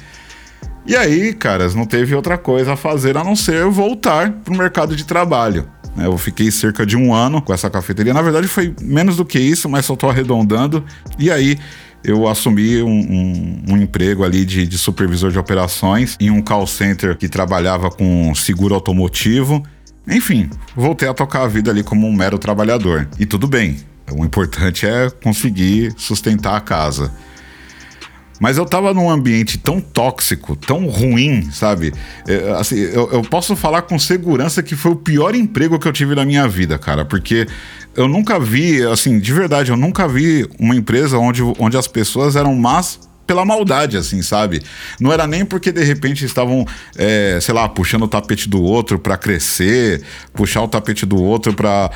E 0.88 0.96
aí, 0.96 1.34
caras, 1.34 1.74
não 1.74 1.86
teve 1.86 2.14
outra 2.14 2.38
coisa 2.38 2.74
a 2.74 2.76
fazer 2.76 3.18
a 3.18 3.24
não 3.24 3.36
ser 3.36 3.66
voltar 3.66 4.32
para 4.32 4.54
o 4.54 4.58
mercado 4.58 4.96
de 4.96 5.04
trabalho. 5.04 5.68
Né? 5.96 6.06
Eu 6.06 6.18
fiquei 6.18 6.52
cerca 6.52 6.86
de 6.86 6.96
um 6.96 7.14
ano 7.14 7.42
com 7.42 7.52
essa 7.54 7.70
cafeteria. 7.70 8.14
Na 8.14 8.22
verdade, 8.22 8.48
foi 8.48 8.76
menos 8.80 9.18
do 9.18 9.26
que 9.26 9.40
isso, 9.40 9.68
mas 9.68 9.86
só 9.86 9.96
estou 9.96 10.10
arredondando. 10.10 10.84
E 11.18 11.32
aí, 11.32 11.58
eu 12.04 12.28
assumi 12.28 12.84
um, 12.84 12.88
um, 12.88 13.64
um 13.70 13.78
emprego 13.78 14.24
ali 14.24 14.46
de, 14.46 14.68
de, 14.68 14.78
supervisor 14.78 15.32
de 15.32 15.40
operações 15.40 16.16
em 16.20 16.30
um 16.30 16.40
call 16.40 16.68
center 16.68 17.18
que 17.18 17.28
trabalhava 17.28 17.90
com 17.90 18.34
seguro 18.36 18.76
automotivo. 18.76 19.64
Enfim, 20.08 20.50
voltei 20.76 21.08
a 21.08 21.16
tocar 21.16 21.42
a 21.42 21.48
vida 21.48 21.72
ali 21.72 21.84
como 21.84 22.06
um 22.08 22.14
mero 22.14 22.38
trabalhador. 22.38 23.08
E 23.18 23.26
tudo 23.26 23.48
bem, 23.48 23.80
o 24.12 24.24
importante 24.24 24.86
é 24.86 25.10
conseguir 25.10 25.94
sustentar 25.98 26.56
a 26.56 26.62
casa. 26.62 27.12
Mas 28.40 28.58
eu 28.58 28.66
tava 28.66 28.94
num 28.94 29.10
ambiente 29.10 29.58
tão 29.58 29.80
tóxico, 29.80 30.56
tão 30.56 30.88
ruim, 30.88 31.50
sabe? 31.52 31.94
É, 32.28 32.52
assim, 32.60 32.78
eu, 32.78 33.10
eu, 33.12 33.22
posso 33.22 33.56
falar 33.56 33.84
com 33.84 33.98
segurança 33.98 34.62
que 34.62 34.76
foi 34.76 34.92
o 34.92 34.96
pior 34.96 35.36
emprego 35.36 35.80
que 35.80 35.88
eu 35.88 35.94
tive 35.94 36.16
na 36.16 36.26
minha 36.26 36.48
vida, 36.48 36.78
cara, 36.78 37.06
porque 37.06 37.48
eu 37.96 38.08
nunca 38.08 38.38
vi, 38.40 38.84
assim, 38.84 39.20
de 39.20 39.34
verdade, 39.34 39.72
eu 39.72 39.78
nunca 39.78 40.08
vi 40.08 40.48
uma 40.60 40.76
empresa 40.76 41.18
onde, 41.18 41.42
onde 41.58 41.78
as 41.78 41.88
pessoas 41.88 42.36
eram 42.36 42.54
más 42.56 43.00
pela 43.26 43.44
maldade, 43.44 43.98
assim, 43.98 44.22
sabe? 44.22 44.62
Não 45.00 45.12
era 45.12 45.26
nem 45.26 45.44
porque 45.46 45.72
de 45.72 45.84
repente 45.84 46.26
estavam, 46.26 46.66
é, 46.96 47.40
sei 47.42 47.54
lá, 47.54 47.68
puxando 47.68 48.04
o 48.04 48.08
tapete 48.08 48.48
do 48.48 48.62
outro 48.62 49.00
para 49.00 49.18
crescer, 49.18 50.04
puxar 50.34 50.62
o 50.62 50.68
tapete 50.68 51.06
do 51.06 51.22
outro 51.22 51.54
para 51.54 51.90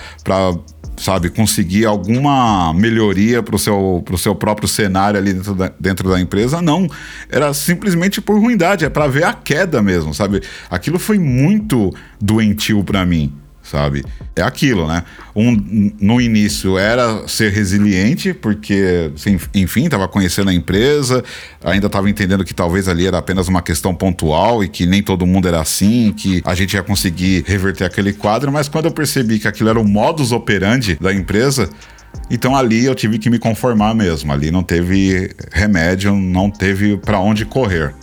sabe, 1.00 1.30
conseguir 1.30 1.86
alguma 1.86 2.74
melhoria 2.74 3.42
para 3.42 3.56
o 3.56 3.60
seu, 3.60 4.04
seu 4.18 4.36
próprio 4.36 4.68
cenário 4.68 5.20
ali 5.20 5.34
dentro 5.34 5.56
da, 5.56 5.72
dentro 5.80 6.10
da 6.10 6.20
empresa, 6.20 6.62
não. 6.62 6.88
Era 7.30 7.54
simplesmente 7.54 8.22
por 8.22 8.38
ruindade, 8.40 8.86
é 8.86 8.90
para 8.90 9.08
ver 9.08 9.24
a 9.24 9.34
queda 9.34 9.82
mesmo, 9.82 10.14
sabe? 10.14 10.42
Aquilo 10.70 11.00
foi 11.00 11.18
muito 11.18 11.94
doentio 12.20 12.84
para 12.84 13.06
mim 13.06 13.34
sabe? 13.70 14.04
É 14.36 14.42
aquilo, 14.42 14.88
né? 14.88 15.04
Um, 15.36 15.92
no 16.00 16.20
início 16.20 16.78
era 16.78 17.28
ser 17.28 17.52
resiliente, 17.52 18.34
porque, 18.34 19.12
enfim, 19.54 19.86
estava 19.86 20.08
conhecendo 20.08 20.50
a 20.50 20.54
empresa, 20.54 21.24
ainda 21.64 21.88
estava 21.88 22.10
entendendo 22.10 22.44
que 22.44 22.54
talvez 22.54 22.88
ali 22.88 23.06
era 23.06 23.18
apenas 23.18 23.48
uma 23.48 23.62
questão 23.62 23.94
pontual 23.94 24.64
e 24.64 24.68
que 24.68 24.86
nem 24.86 25.04
todo 25.04 25.26
mundo 25.26 25.48
era 25.48 25.62
assim, 25.62 26.12
que 26.14 26.42
a 26.46 26.56
gente 26.56 26.74
ia 26.74 26.84
conseguir 26.84 27.44
reverter 27.46 27.86
aquele 27.86 28.14
quadro, 28.14 28.52
mas 28.52 28.68
quando 28.68 28.86
eu 28.86 28.92
percebi 28.92 29.40
que 29.40 29.48
aquilo 29.48 29.70
era 29.70 29.80
o 29.80 29.88
modus 29.88 30.32
operandi 30.32 30.98
da 31.00 31.14
empresa, 31.14 31.70
então 32.30 32.56
ali 32.56 32.86
eu 32.86 32.96
tive 32.96 33.18
que 33.18 33.30
me 33.30 33.40
conformar 33.40 33.94
mesmo. 33.94 34.32
Ali 34.32 34.52
não 34.52 34.64
teve 34.64 35.32
remédio, 35.52 36.16
não 36.16 36.50
teve 36.50 36.98
para 36.98 37.20
onde 37.20 37.46
correr. 37.46 37.94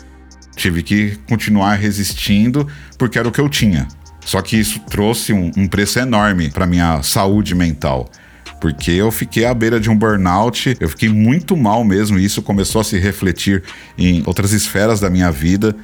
Tive 0.54 0.82
que 0.82 1.18
continuar 1.28 1.74
resistindo 1.74 2.66
porque 2.96 3.18
era 3.18 3.28
o 3.28 3.32
que 3.32 3.40
eu 3.40 3.48
tinha. 3.48 3.86
Só 4.26 4.42
que 4.42 4.56
isso 4.56 4.80
trouxe 4.80 5.32
um, 5.32 5.52
um 5.56 5.68
preço 5.68 6.00
enorme 6.00 6.50
para 6.50 6.66
minha 6.66 7.00
saúde 7.02 7.54
mental 7.54 8.10
porque 8.60 8.90
eu 8.90 9.10
fiquei 9.10 9.44
à 9.44 9.52
beira 9.52 9.78
de 9.78 9.90
um 9.90 9.96
burnout, 9.96 10.76
eu 10.80 10.88
fiquei 10.88 11.10
muito 11.10 11.56
mal 11.56 11.84
mesmo, 11.84 12.18
e 12.18 12.24
isso 12.24 12.40
começou 12.40 12.80
a 12.80 12.84
se 12.84 12.98
refletir 12.98 13.62
em 13.98 14.22
outras 14.26 14.50
esferas 14.52 14.98
da 14.98 15.10
minha 15.10 15.30
vida. 15.30 15.76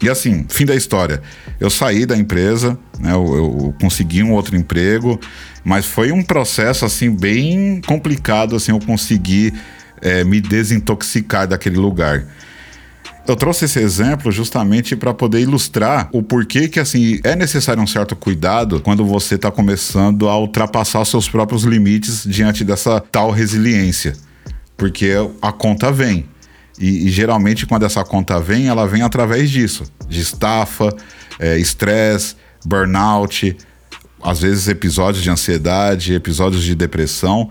E 0.00 0.08
assim, 0.08 0.46
fim 0.48 0.64
da 0.64 0.76
história. 0.76 1.22
Eu 1.58 1.70
saí 1.70 2.06
da 2.06 2.16
empresa, 2.16 2.78
né, 3.00 3.12
eu, 3.12 3.34
eu, 3.34 3.74
consegui 3.80 4.22
um 4.22 4.32
outro 4.32 4.56
emprego, 4.56 5.18
mas 5.64 5.86
foi 5.86 6.12
um 6.12 6.22
processo 6.22 6.84
assim 6.84 7.10
bem 7.10 7.80
complicado 7.80 8.54
assim 8.54 8.72
eu 8.72 8.78
conseguir 8.78 9.54
é, 10.00 10.22
me 10.22 10.40
desintoxicar 10.40 11.48
daquele 11.48 11.78
lugar. 11.78 12.24
Eu 13.28 13.36
trouxe 13.36 13.66
esse 13.66 13.78
exemplo 13.78 14.32
justamente 14.32 14.96
para 14.96 15.12
poder 15.12 15.40
ilustrar 15.40 16.08
o 16.14 16.22
porquê 16.22 16.66
que 16.66 16.80
assim 16.80 17.20
é 17.22 17.36
necessário 17.36 17.82
um 17.82 17.86
certo 17.86 18.16
cuidado 18.16 18.80
quando 18.80 19.04
você 19.04 19.34
está 19.34 19.50
começando 19.50 20.30
a 20.30 20.38
ultrapassar 20.38 21.02
os 21.02 21.10
seus 21.10 21.28
próprios 21.28 21.62
limites 21.62 22.24
diante 22.26 22.64
dessa 22.64 22.98
tal 23.00 23.30
resiliência, 23.30 24.14
porque 24.78 25.12
a 25.42 25.52
conta 25.52 25.92
vem. 25.92 26.24
E, 26.78 27.06
e, 27.06 27.10
geralmente, 27.10 27.66
quando 27.66 27.84
essa 27.84 28.02
conta 28.02 28.40
vem, 28.40 28.68
ela 28.68 28.86
vem 28.86 29.02
através 29.02 29.50
disso: 29.50 29.84
de 30.08 30.20
estafa, 30.22 30.88
é, 31.38 31.58
estresse, 31.58 32.34
é, 32.34 32.66
burnout, 32.66 33.54
às 34.22 34.40
vezes 34.40 34.68
episódios 34.68 35.22
de 35.22 35.28
ansiedade, 35.28 36.14
episódios 36.14 36.62
de 36.62 36.74
depressão, 36.74 37.50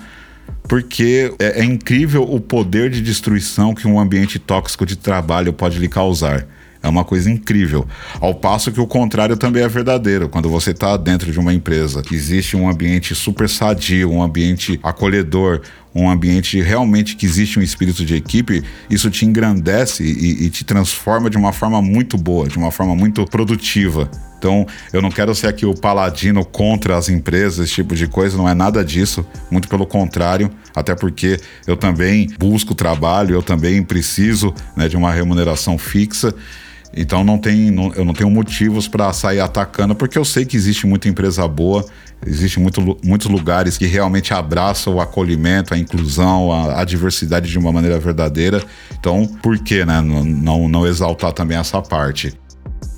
porque 0.67 1.33
é, 1.39 1.61
é 1.61 1.63
incrível 1.63 2.23
o 2.23 2.39
poder 2.39 2.89
de 2.89 3.01
destruição 3.01 3.73
que 3.73 3.87
um 3.87 3.99
ambiente 3.99 4.37
tóxico 4.37 4.85
de 4.85 4.95
trabalho 4.95 5.53
pode 5.53 5.79
lhe 5.79 5.87
causar. 5.87 6.45
É 6.81 6.87
uma 6.87 7.03
coisa 7.03 7.29
incrível. 7.29 7.87
Ao 8.19 8.35
passo 8.35 8.71
que 8.71 8.79
o 8.79 8.87
contrário 8.87 9.35
também 9.35 9.63
é 9.63 9.67
verdadeiro. 9.67 10.29
Quando 10.29 10.49
você 10.49 10.71
está 10.71 10.95
dentro 10.95 11.31
de 11.31 11.39
uma 11.39 11.53
empresa, 11.53 12.01
existe 12.11 12.55
um 12.55 12.69
ambiente 12.69 13.15
super 13.15 13.49
sadio, 13.49 14.11
um 14.11 14.21
ambiente 14.21 14.79
acolhedor, 14.83 15.61
um 15.97 16.09
ambiente 16.09 16.61
realmente 16.61 17.15
que 17.15 17.25
existe 17.25 17.57
um 17.57 17.61
espírito 17.61 18.05
de 18.05 18.15
equipe, 18.15 18.63
isso 18.89 19.09
te 19.09 19.25
engrandece 19.25 20.03
e, 20.03 20.45
e 20.45 20.49
te 20.49 20.63
transforma 20.63 21.29
de 21.29 21.37
uma 21.37 21.51
forma 21.51 21.81
muito 21.81 22.17
boa, 22.17 22.47
de 22.47 22.57
uma 22.57 22.71
forma 22.71 22.95
muito 22.95 23.25
produtiva. 23.25 24.09
Então, 24.37 24.67
eu 24.93 25.01
não 25.01 25.09
quero 25.09 25.33
ser 25.33 25.47
aqui 25.47 25.65
o 25.65 25.73
paladino 25.73 26.45
contra 26.45 26.95
as 26.95 27.09
empresas, 27.09 27.65
esse 27.65 27.73
tipo 27.73 27.95
de 27.95 28.07
coisa, 28.07 28.37
não 28.37 28.47
é 28.47 28.53
nada 28.53 28.85
disso, 28.85 29.25
muito 29.49 29.67
pelo 29.67 29.87
contrário, 29.87 30.51
até 30.75 30.93
porque 30.93 31.39
eu 31.65 31.75
também 31.75 32.29
busco 32.37 32.75
trabalho, 32.75 33.33
eu 33.33 33.41
também 33.41 33.81
preciso 33.81 34.53
né, 34.75 34.87
de 34.87 34.95
uma 34.95 35.11
remuneração 35.11 35.77
fixa. 35.79 36.31
Então 36.95 37.23
não 37.23 37.37
tem, 37.37 37.69
não, 37.71 37.93
eu 37.93 38.05
não 38.05 38.13
tenho 38.13 38.29
motivos 38.29 38.87
para 38.87 39.11
sair 39.11 39.39
atacando, 39.39 39.95
porque 39.95 40.17
eu 40.17 40.25
sei 40.25 40.45
que 40.45 40.55
existe 40.55 40.87
muita 40.87 41.09
empresa 41.09 41.47
boa, 41.47 41.85
existe 42.25 42.59
muito, 42.59 42.97
muitos 43.03 43.27
lugares 43.27 43.77
que 43.77 43.85
realmente 43.85 44.33
abraçam 44.33 44.95
o 44.95 45.01
acolhimento, 45.01 45.73
a 45.73 45.77
inclusão, 45.77 46.51
a, 46.51 46.81
a 46.81 46.85
diversidade 46.85 47.49
de 47.49 47.57
uma 47.57 47.71
maneira 47.71 47.99
verdadeira. 47.99 48.63
Então, 48.99 49.27
por 49.41 49.57
que 49.59 49.85
né, 49.85 50.01
não, 50.01 50.67
não 50.67 50.87
exaltar 50.87 51.31
também 51.33 51.57
essa 51.57 51.81
parte? 51.81 52.33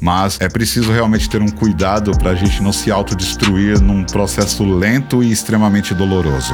Mas 0.01 0.39
é 0.39 0.47
preciso 0.47 0.91
realmente 0.91 1.29
ter 1.29 1.41
um 1.41 1.49
cuidado 1.49 2.11
para 2.17 2.31
a 2.31 2.35
gente 2.35 2.63
não 2.63 2.71
se 2.71 2.89
autodestruir 2.89 3.81
num 3.81 4.03
processo 4.03 4.63
lento 4.63 5.21
e 5.21 5.31
extremamente 5.31 5.93
doloroso. 5.93 6.53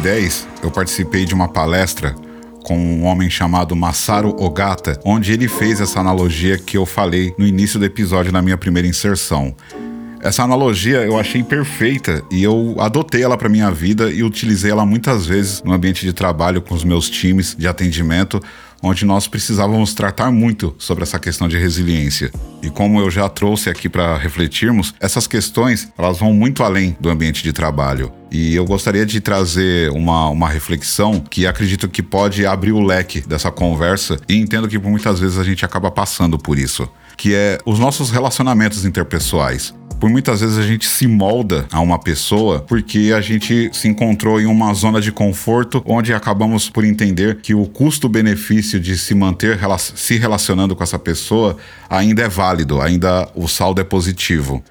2010, 0.00 0.48
eu 0.62 0.70
participei 0.70 1.26
de 1.26 1.34
uma 1.34 1.46
palestra 1.46 2.14
com 2.64 2.76
um 2.76 3.04
homem 3.04 3.28
chamado 3.28 3.76
Masaru 3.76 4.34
Ogata, 4.42 4.98
onde 5.04 5.32
ele 5.32 5.46
fez 5.46 5.80
essa 5.80 6.00
analogia 6.00 6.56
que 6.56 6.76
eu 6.76 6.86
falei 6.86 7.34
no 7.36 7.46
início 7.46 7.78
do 7.78 7.84
episódio 7.84 8.32
na 8.32 8.40
minha 8.40 8.56
primeira 8.56 8.88
inserção. 8.88 9.54
Essa 10.22 10.42
analogia 10.42 10.98
eu 10.98 11.18
achei 11.18 11.42
perfeita 11.42 12.22
e 12.30 12.42
eu 12.42 12.76
adotei 12.78 13.22
ela 13.22 13.36
para 13.36 13.48
minha 13.48 13.70
vida 13.70 14.10
e 14.10 14.22
utilizei 14.22 14.70
ela 14.70 14.86
muitas 14.86 15.26
vezes 15.26 15.62
no 15.62 15.72
ambiente 15.72 16.04
de 16.04 16.12
trabalho 16.12 16.62
com 16.62 16.74
os 16.74 16.84
meus 16.84 17.08
times 17.08 17.54
de 17.54 17.68
atendimento, 17.68 18.40
onde 18.82 19.04
nós 19.04 19.28
precisávamos 19.28 19.94
tratar 19.94 20.30
muito 20.30 20.74
sobre 20.78 21.02
essa 21.02 21.18
questão 21.18 21.48
de 21.48 21.58
resiliência. 21.58 22.30
E 22.62 22.70
como 22.70 23.00
eu 23.00 23.10
já 23.10 23.28
trouxe 23.28 23.68
aqui 23.68 23.88
para 23.88 24.16
refletirmos, 24.16 24.94
essas 25.00 25.26
questões 25.26 25.88
elas 25.96 26.18
vão 26.18 26.32
muito 26.32 26.62
além 26.62 26.96
do 27.00 27.08
ambiente 27.08 27.42
de 27.42 27.52
trabalho. 27.52 28.12
E 28.30 28.54
eu 28.54 28.64
gostaria 28.64 29.04
de 29.04 29.20
trazer 29.20 29.90
uma, 29.90 30.28
uma 30.28 30.48
reflexão 30.48 31.20
que 31.20 31.46
acredito 31.46 31.88
que 31.88 32.02
pode 32.02 32.46
abrir 32.46 32.72
o 32.72 32.80
leque 32.80 33.20
dessa 33.20 33.50
conversa 33.50 34.18
e 34.28 34.36
entendo 34.36 34.68
que 34.68 34.78
muitas 34.78 35.18
vezes 35.18 35.38
a 35.38 35.44
gente 35.44 35.64
acaba 35.64 35.90
passando 35.90 36.38
por 36.38 36.58
isso, 36.58 36.88
que 37.16 37.34
é 37.34 37.58
os 37.66 37.78
nossos 37.78 38.10
relacionamentos 38.10 38.84
interpessoais 38.84 39.74
por 40.00 40.08
muitas 40.08 40.40
vezes 40.40 40.56
a 40.56 40.62
gente 40.62 40.88
se 40.88 41.06
molda 41.06 41.66
a 41.70 41.78
uma 41.80 41.98
pessoa 41.98 42.60
porque 42.60 43.12
a 43.14 43.20
gente 43.20 43.70
se 43.72 43.86
encontrou 43.86 44.40
em 44.40 44.46
uma 44.46 44.72
zona 44.72 45.00
de 45.00 45.12
conforto 45.12 45.82
onde 45.84 46.14
acabamos 46.14 46.70
por 46.70 46.84
entender 46.84 47.36
que 47.36 47.54
o 47.54 47.66
custo-benefício 47.66 48.80
de 48.80 48.96
se 48.96 49.14
manter 49.14 49.58
se 49.94 50.16
relacionando 50.16 50.74
com 50.74 50.82
essa 50.82 50.98
pessoa 50.98 51.56
ainda 51.88 52.22
é 52.22 52.28
válido, 52.28 52.80
ainda 52.80 53.28
o 53.34 53.46
saldo 53.46 53.80
é 53.80 53.84
positivo. 53.84 54.64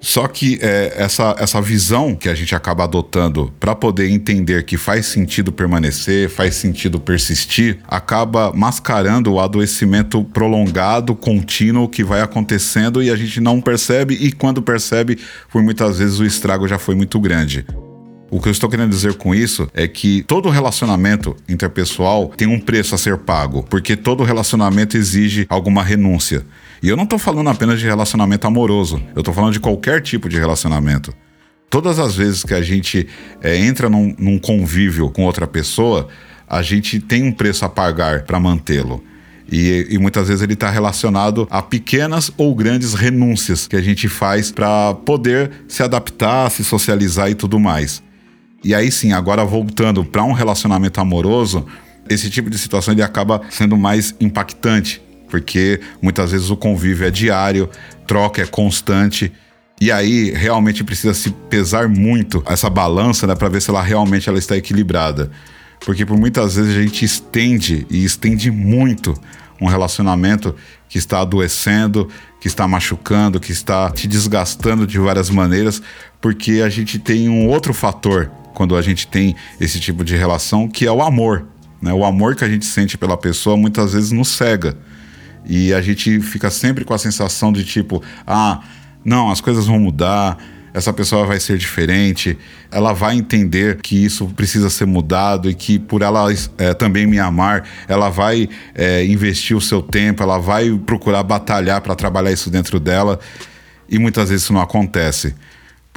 Só 0.00 0.28
que 0.28 0.58
é, 0.62 0.94
essa, 0.96 1.34
essa 1.38 1.60
visão 1.60 2.14
que 2.14 2.28
a 2.28 2.34
gente 2.34 2.54
acaba 2.54 2.84
adotando 2.84 3.52
para 3.58 3.74
poder 3.74 4.10
entender 4.10 4.64
que 4.64 4.76
faz 4.76 5.06
sentido 5.06 5.50
permanecer, 5.50 6.28
faz 6.28 6.54
sentido 6.54 7.00
persistir, 7.00 7.78
acaba 7.88 8.52
mascarando 8.52 9.32
o 9.32 9.40
adoecimento 9.40 10.22
prolongado, 10.22 11.14
contínuo 11.14 11.88
que 11.88 12.04
vai 12.04 12.20
acontecendo 12.20 13.02
e 13.02 13.10
a 13.10 13.16
gente 13.16 13.40
não 13.40 13.60
percebe, 13.60 14.14
e 14.14 14.32
quando 14.32 14.62
percebe, 14.62 15.18
por 15.50 15.62
muitas 15.62 15.98
vezes 15.98 16.18
o 16.18 16.24
estrago 16.24 16.68
já 16.68 16.78
foi 16.78 16.94
muito 16.94 17.18
grande. 17.18 17.64
O 18.36 18.38
que 18.38 18.48
eu 18.48 18.52
estou 18.52 18.68
querendo 18.68 18.90
dizer 18.90 19.14
com 19.14 19.34
isso 19.34 19.66
é 19.72 19.88
que 19.88 20.22
todo 20.24 20.50
relacionamento 20.50 21.34
interpessoal 21.48 22.28
tem 22.36 22.46
um 22.46 22.60
preço 22.60 22.94
a 22.94 22.98
ser 22.98 23.16
pago, 23.16 23.62
porque 23.62 23.96
todo 23.96 24.22
relacionamento 24.24 24.94
exige 24.94 25.46
alguma 25.48 25.82
renúncia. 25.82 26.44
E 26.82 26.88
eu 26.90 26.98
não 26.98 27.04
estou 27.04 27.18
falando 27.18 27.48
apenas 27.48 27.80
de 27.80 27.86
relacionamento 27.86 28.46
amoroso, 28.46 29.02
eu 29.14 29.20
estou 29.20 29.32
falando 29.32 29.54
de 29.54 29.58
qualquer 29.58 30.02
tipo 30.02 30.28
de 30.28 30.38
relacionamento. 30.38 31.14
Todas 31.70 31.98
as 31.98 32.14
vezes 32.14 32.42
que 32.42 32.52
a 32.52 32.60
gente 32.60 33.08
é, 33.40 33.56
entra 33.56 33.88
num, 33.88 34.14
num 34.18 34.38
convívio 34.38 35.08
com 35.08 35.24
outra 35.24 35.46
pessoa, 35.46 36.08
a 36.46 36.60
gente 36.60 37.00
tem 37.00 37.22
um 37.22 37.32
preço 37.32 37.64
a 37.64 37.70
pagar 37.70 38.24
para 38.24 38.38
mantê-lo. 38.38 39.02
E, 39.50 39.86
e, 39.88 39.98
muitas 39.98 40.28
vezes 40.28 40.42
ele 40.42 40.52
está 40.52 40.68
relacionado 40.68 41.48
a 41.50 41.62
pequenas 41.62 42.30
ou 42.36 42.54
grandes 42.54 42.92
renúncias 42.92 43.66
que 43.66 43.76
a 43.76 43.80
gente 43.80 44.10
faz 44.10 44.50
para 44.50 44.92
poder 44.92 45.50
se 45.66 45.82
adaptar, 45.82 46.50
se 46.50 46.62
socializar 46.62 47.30
e 47.30 47.34
tudo 47.34 47.58
mais. 47.58 48.04
E 48.66 48.74
aí 48.74 48.90
sim, 48.90 49.12
agora 49.12 49.44
voltando 49.44 50.04
para 50.04 50.24
um 50.24 50.32
relacionamento 50.32 51.00
amoroso, 51.00 51.64
esse 52.08 52.28
tipo 52.28 52.50
de 52.50 52.58
situação 52.58 52.92
ele 52.92 53.02
acaba 53.02 53.40
sendo 53.48 53.76
mais 53.76 54.12
impactante, 54.18 55.00
porque 55.30 55.80
muitas 56.02 56.32
vezes 56.32 56.50
o 56.50 56.56
convívio 56.56 57.06
é 57.06 57.10
diário, 57.12 57.70
troca 58.08 58.42
é 58.42 58.46
constante. 58.46 59.32
E 59.80 59.92
aí 59.92 60.32
realmente 60.32 60.82
precisa 60.82 61.14
se 61.14 61.30
pesar 61.48 61.88
muito 61.88 62.42
essa 62.44 62.68
balança, 62.68 63.24
né, 63.24 63.36
para 63.36 63.48
ver 63.48 63.62
se 63.62 63.70
ela 63.70 63.80
realmente 63.80 64.28
ela 64.28 64.36
está 64.36 64.56
equilibrada. 64.56 65.30
Porque 65.84 66.04
por 66.04 66.18
muitas 66.18 66.56
vezes 66.56 66.76
a 66.76 66.82
gente 66.82 67.04
estende 67.04 67.86
e 67.88 68.04
estende 68.04 68.50
muito 68.50 69.14
um 69.60 69.66
relacionamento 69.66 70.56
que 70.88 70.98
está 70.98 71.20
adoecendo, 71.20 72.08
que 72.40 72.48
está 72.48 72.66
machucando, 72.66 73.38
que 73.38 73.52
está 73.52 73.88
te 73.92 74.08
desgastando 74.08 74.88
de 74.88 74.98
várias 74.98 75.30
maneiras, 75.30 75.80
porque 76.20 76.62
a 76.64 76.68
gente 76.68 76.98
tem 76.98 77.28
um 77.28 77.46
outro 77.46 77.72
fator 77.72 78.28
quando 78.56 78.74
a 78.74 78.80
gente 78.80 79.06
tem 79.06 79.36
esse 79.60 79.78
tipo 79.78 80.02
de 80.02 80.16
relação, 80.16 80.66
que 80.66 80.86
é 80.86 80.90
o 80.90 81.02
amor. 81.02 81.44
Né? 81.80 81.92
O 81.92 82.06
amor 82.06 82.34
que 82.34 82.42
a 82.42 82.48
gente 82.48 82.64
sente 82.64 82.96
pela 82.96 83.14
pessoa 83.14 83.54
muitas 83.54 83.92
vezes 83.92 84.12
nos 84.12 84.28
cega. 84.28 84.78
E 85.44 85.74
a 85.74 85.82
gente 85.82 86.20
fica 86.20 86.48
sempre 86.48 86.82
com 86.82 86.94
a 86.94 86.98
sensação 86.98 87.52
de 87.52 87.62
tipo, 87.62 88.02
ah, 88.26 88.62
não, 89.04 89.30
as 89.30 89.42
coisas 89.42 89.66
vão 89.66 89.78
mudar, 89.78 90.38
essa 90.72 90.90
pessoa 90.90 91.26
vai 91.26 91.38
ser 91.38 91.58
diferente, 91.58 92.38
ela 92.70 92.94
vai 92.94 93.14
entender 93.14 93.76
que 93.82 94.02
isso 94.02 94.26
precisa 94.28 94.70
ser 94.70 94.86
mudado 94.86 95.50
e 95.50 95.54
que 95.54 95.78
por 95.78 96.00
ela 96.00 96.26
é, 96.56 96.72
também 96.72 97.06
me 97.06 97.18
amar, 97.18 97.68
ela 97.86 98.08
vai 98.08 98.48
é, 98.74 99.04
investir 99.04 99.54
o 99.54 99.60
seu 99.60 99.82
tempo, 99.82 100.22
ela 100.22 100.38
vai 100.38 100.70
procurar 100.86 101.22
batalhar 101.22 101.82
para 101.82 101.94
trabalhar 101.94 102.32
isso 102.32 102.48
dentro 102.48 102.80
dela 102.80 103.20
e 103.86 103.98
muitas 103.98 104.30
vezes 104.30 104.44
isso 104.44 104.54
não 104.54 104.62
acontece. 104.62 105.34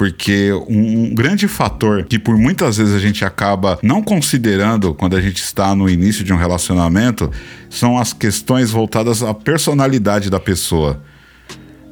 Porque 0.00 0.50
um, 0.66 1.14
grande 1.14 1.46
fator 1.46 2.04
que 2.04 2.18
por 2.18 2.34
muitas 2.34 2.78
vezes 2.78 2.94
a 2.94 2.98
gente 2.98 3.22
acaba 3.22 3.78
não 3.82 4.02
considerando 4.02 4.94
quando 4.94 5.14
a 5.14 5.20
gente 5.20 5.42
está 5.42 5.74
no 5.74 5.90
início 5.90 6.24
de 6.24 6.32
um 6.32 6.38
relacionamento 6.38 7.30
são 7.68 7.98
as 7.98 8.14
questões 8.14 8.70
voltadas 8.70 9.22
à 9.22 9.34
personalidade 9.34 10.30
da 10.30 10.40
pessoa. 10.40 11.02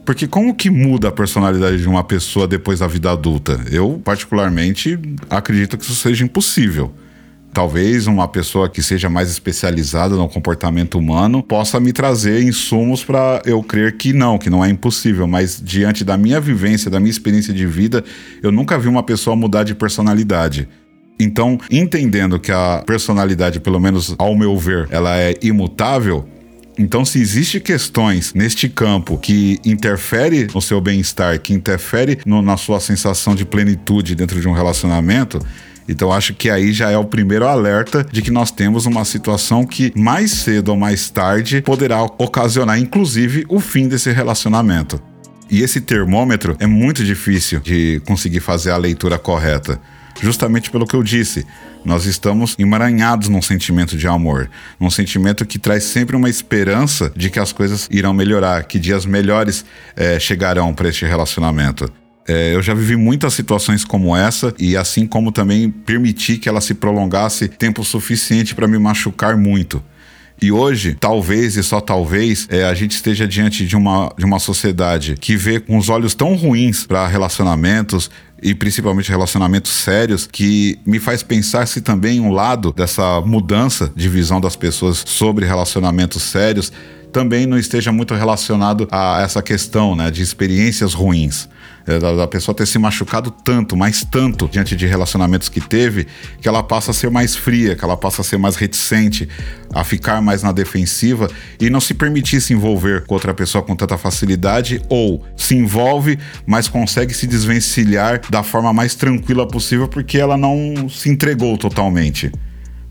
Porque 0.06 0.26
como 0.26 0.54
que 0.54 0.70
muda 0.70 1.08
a 1.08 1.12
personalidade 1.12 1.82
de 1.82 1.86
uma 1.86 2.02
pessoa 2.02 2.48
depois 2.48 2.78
da 2.78 2.86
vida 2.86 3.10
adulta? 3.10 3.60
Eu, 3.70 4.00
particularmente, 4.02 4.98
acredito 5.28 5.76
que 5.76 5.84
isso 5.84 5.94
seja 5.94 6.24
impossível. 6.24 6.94
Talvez 7.58 8.06
uma 8.06 8.28
pessoa 8.28 8.68
que 8.68 8.80
seja 8.80 9.10
mais 9.10 9.28
especializada 9.28 10.14
no 10.14 10.28
comportamento 10.28 10.96
humano 10.96 11.42
possa 11.42 11.80
me 11.80 11.92
trazer 11.92 12.40
insumos 12.40 13.02
para 13.02 13.42
eu 13.44 13.60
crer 13.64 13.96
que 13.96 14.12
não, 14.12 14.38
que 14.38 14.48
não 14.48 14.64
é 14.64 14.70
impossível, 14.70 15.26
mas 15.26 15.60
diante 15.60 16.04
da 16.04 16.16
minha 16.16 16.40
vivência, 16.40 16.88
da 16.88 17.00
minha 17.00 17.10
experiência 17.10 17.52
de 17.52 17.66
vida, 17.66 18.04
eu 18.44 18.52
nunca 18.52 18.78
vi 18.78 18.86
uma 18.86 19.02
pessoa 19.02 19.34
mudar 19.34 19.64
de 19.64 19.74
personalidade. 19.74 20.68
Então, 21.18 21.58
entendendo 21.68 22.38
que 22.38 22.52
a 22.52 22.84
personalidade, 22.86 23.58
pelo 23.58 23.80
menos 23.80 24.14
ao 24.18 24.36
meu 24.36 24.56
ver, 24.56 24.86
ela 24.92 25.18
é 25.18 25.34
imutável, 25.42 26.28
então, 26.78 27.04
se 27.04 27.20
existe 27.20 27.58
questões 27.58 28.32
neste 28.34 28.68
campo 28.68 29.18
que 29.18 29.58
interfere 29.64 30.46
no 30.54 30.62
seu 30.62 30.80
bem-estar, 30.80 31.40
que 31.40 31.52
interfere 31.52 32.20
no, 32.24 32.40
na 32.40 32.56
sua 32.56 32.78
sensação 32.78 33.34
de 33.34 33.44
plenitude 33.44 34.14
dentro 34.14 34.40
de 34.40 34.46
um 34.46 34.52
relacionamento, 34.52 35.40
então 35.88 36.12
acho 36.12 36.34
que 36.34 36.50
aí 36.50 36.72
já 36.72 36.90
é 36.90 36.98
o 36.98 37.04
primeiro 37.04 37.46
alerta 37.46 38.04
de 38.04 38.20
que 38.20 38.30
nós 38.30 38.50
temos 38.50 38.84
uma 38.86 39.04
situação 39.04 39.64
que 39.64 39.92
mais 39.96 40.30
cedo 40.30 40.68
ou 40.68 40.76
mais 40.76 41.08
tarde 41.08 41.62
poderá 41.62 42.02
ocasionar, 42.02 42.78
inclusive, 42.78 43.46
o 43.48 43.58
fim 43.58 43.88
desse 43.88 44.12
relacionamento. 44.12 45.00
E 45.50 45.62
esse 45.62 45.80
termômetro 45.80 46.56
é 46.60 46.66
muito 46.66 47.02
difícil 47.02 47.60
de 47.60 48.02
conseguir 48.06 48.40
fazer 48.40 48.70
a 48.70 48.76
leitura 48.76 49.18
correta 49.18 49.80
justamente 50.20 50.70
pelo 50.70 50.86
que 50.86 50.94
eu 50.94 51.02
disse. 51.02 51.46
Nós 51.84 52.04
estamos 52.04 52.54
emaranhados 52.58 53.28
num 53.28 53.40
sentimento 53.40 53.96
de 53.96 54.06
amor, 54.06 54.50
num 54.78 54.90
sentimento 54.90 55.46
que 55.46 55.58
traz 55.58 55.84
sempre 55.84 56.16
uma 56.16 56.28
esperança 56.28 57.10
de 57.16 57.30
que 57.30 57.38
as 57.38 57.52
coisas 57.52 57.88
irão 57.90 58.12
melhorar, 58.12 58.64
que 58.64 58.78
dias 58.78 59.06
melhores 59.06 59.64
é, 59.96 60.18
chegarão 60.18 60.74
para 60.74 60.88
este 60.88 61.06
relacionamento. 61.06 61.90
É, 62.28 62.54
eu 62.54 62.62
já 62.62 62.74
vivi 62.74 62.94
muitas 62.94 63.32
situações 63.32 63.86
como 63.86 64.14
essa 64.14 64.54
e 64.58 64.76
assim 64.76 65.06
como 65.06 65.32
também 65.32 65.70
permiti 65.70 66.36
que 66.36 66.46
ela 66.46 66.60
se 66.60 66.74
prolongasse 66.74 67.48
tempo 67.48 67.82
suficiente 67.82 68.54
para 68.54 68.68
me 68.68 68.78
machucar 68.78 69.34
muito. 69.34 69.82
E 70.40 70.52
hoje, 70.52 70.96
talvez 71.00 71.56
e 71.56 71.64
só 71.64 71.80
talvez, 71.80 72.46
é, 72.48 72.64
a 72.64 72.74
gente 72.74 72.92
esteja 72.92 73.26
diante 73.26 73.66
de 73.66 73.74
uma, 73.74 74.12
de 74.16 74.24
uma 74.24 74.38
sociedade 74.38 75.16
que 75.18 75.36
vê 75.36 75.58
com 75.58 75.76
os 75.76 75.88
olhos 75.88 76.14
tão 76.14 76.34
ruins 76.36 76.86
para 76.86 77.08
relacionamentos 77.08 78.08
e 78.40 78.54
principalmente 78.54 79.10
relacionamentos 79.10 79.72
sérios 79.72 80.28
que 80.30 80.78
me 80.86 81.00
faz 81.00 81.24
pensar 81.24 81.66
se 81.66 81.80
também 81.80 82.20
um 82.20 82.30
lado 82.30 82.72
dessa 82.72 83.20
mudança 83.22 83.90
de 83.96 84.08
visão 84.08 84.40
das 84.40 84.54
pessoas 84.54 85.02
sobre 85.04 85.44
relacionamentos 85.44 86.22
sérios 86.22 86.72
também 87.12 87.46
não 87.46 87.58
esteja 87.58 87.90
muito 87.90 88.14
relacionado 88.14 88.86
a 88.92 89.20
essa 89.22 89.42
questão 89.42 89.96
né, 89.96 90.10
de 90.10 90.22
experiências 90.22 90.94
ruins. 90.94 91.48
É, 91.88 91.98
da, 91.98 92.14
da, 92.14 92.28
pessoa 92.28 92.54
ter 92.54 92.66
se 92.66 92.78
machucado 92.78 93.30
tanto, 93.30 93.74
mais 93.74 94.04
tanto, 94.04 94.46
diante 94.46 94.76
de 94.76 94.86
relacionamentos 94.86 95.48
que 95.48 95.58
teve, 95.58 96.06
que 96.38 96.46
ela 96.46 96.62
passa 96.62 96.90
a 96.90 96.94
ser 96.94 97.10
mais 97.10 97.34
fria, 97.34 97.74
que 97.74 97.82
ela 97.82 97.96
passa 97.96 98.20
a 98.20 98.24
ser 98.24 98.36
mais 98.36 98.56
reticente, 98.56 99.26
a 99.72 99.82
ficar 99.82 100.20
mais 100.20 100.42
na 100.42 100.52
defensiva 100.52 101.30
e 101.58 101.70
não 101.70 101.80
se 101.80 101.94
permitir 101.94 102.42
se 102.42 102.52
envolver 102.52 103.06
com 103.06 103.14
outra 103.14 103.32
pessoa 103.32 103.64
com 103.64 103.74
tanta 103.74 103.96
facilidade, 103.96 104.82
ou 104.90 105.24
se 105.34 105.56
envolve, 105.56 106.18
mas 106.44 106.68
consegue 106.68 107.14
se 107.14 107.26
desvencilhar 107.26 108.20
da 108.28 108.42
forma 108.42 108.70
mais 108.70 108.94
tranquila 108.94 109.48
possível 109.48 109.88
porque 109.88 110.18
ela 110.18 110.36
não 110.36 110.90
se 110.90 111.08
entregou 111.08 111.56
totalmente. 111.56 112.30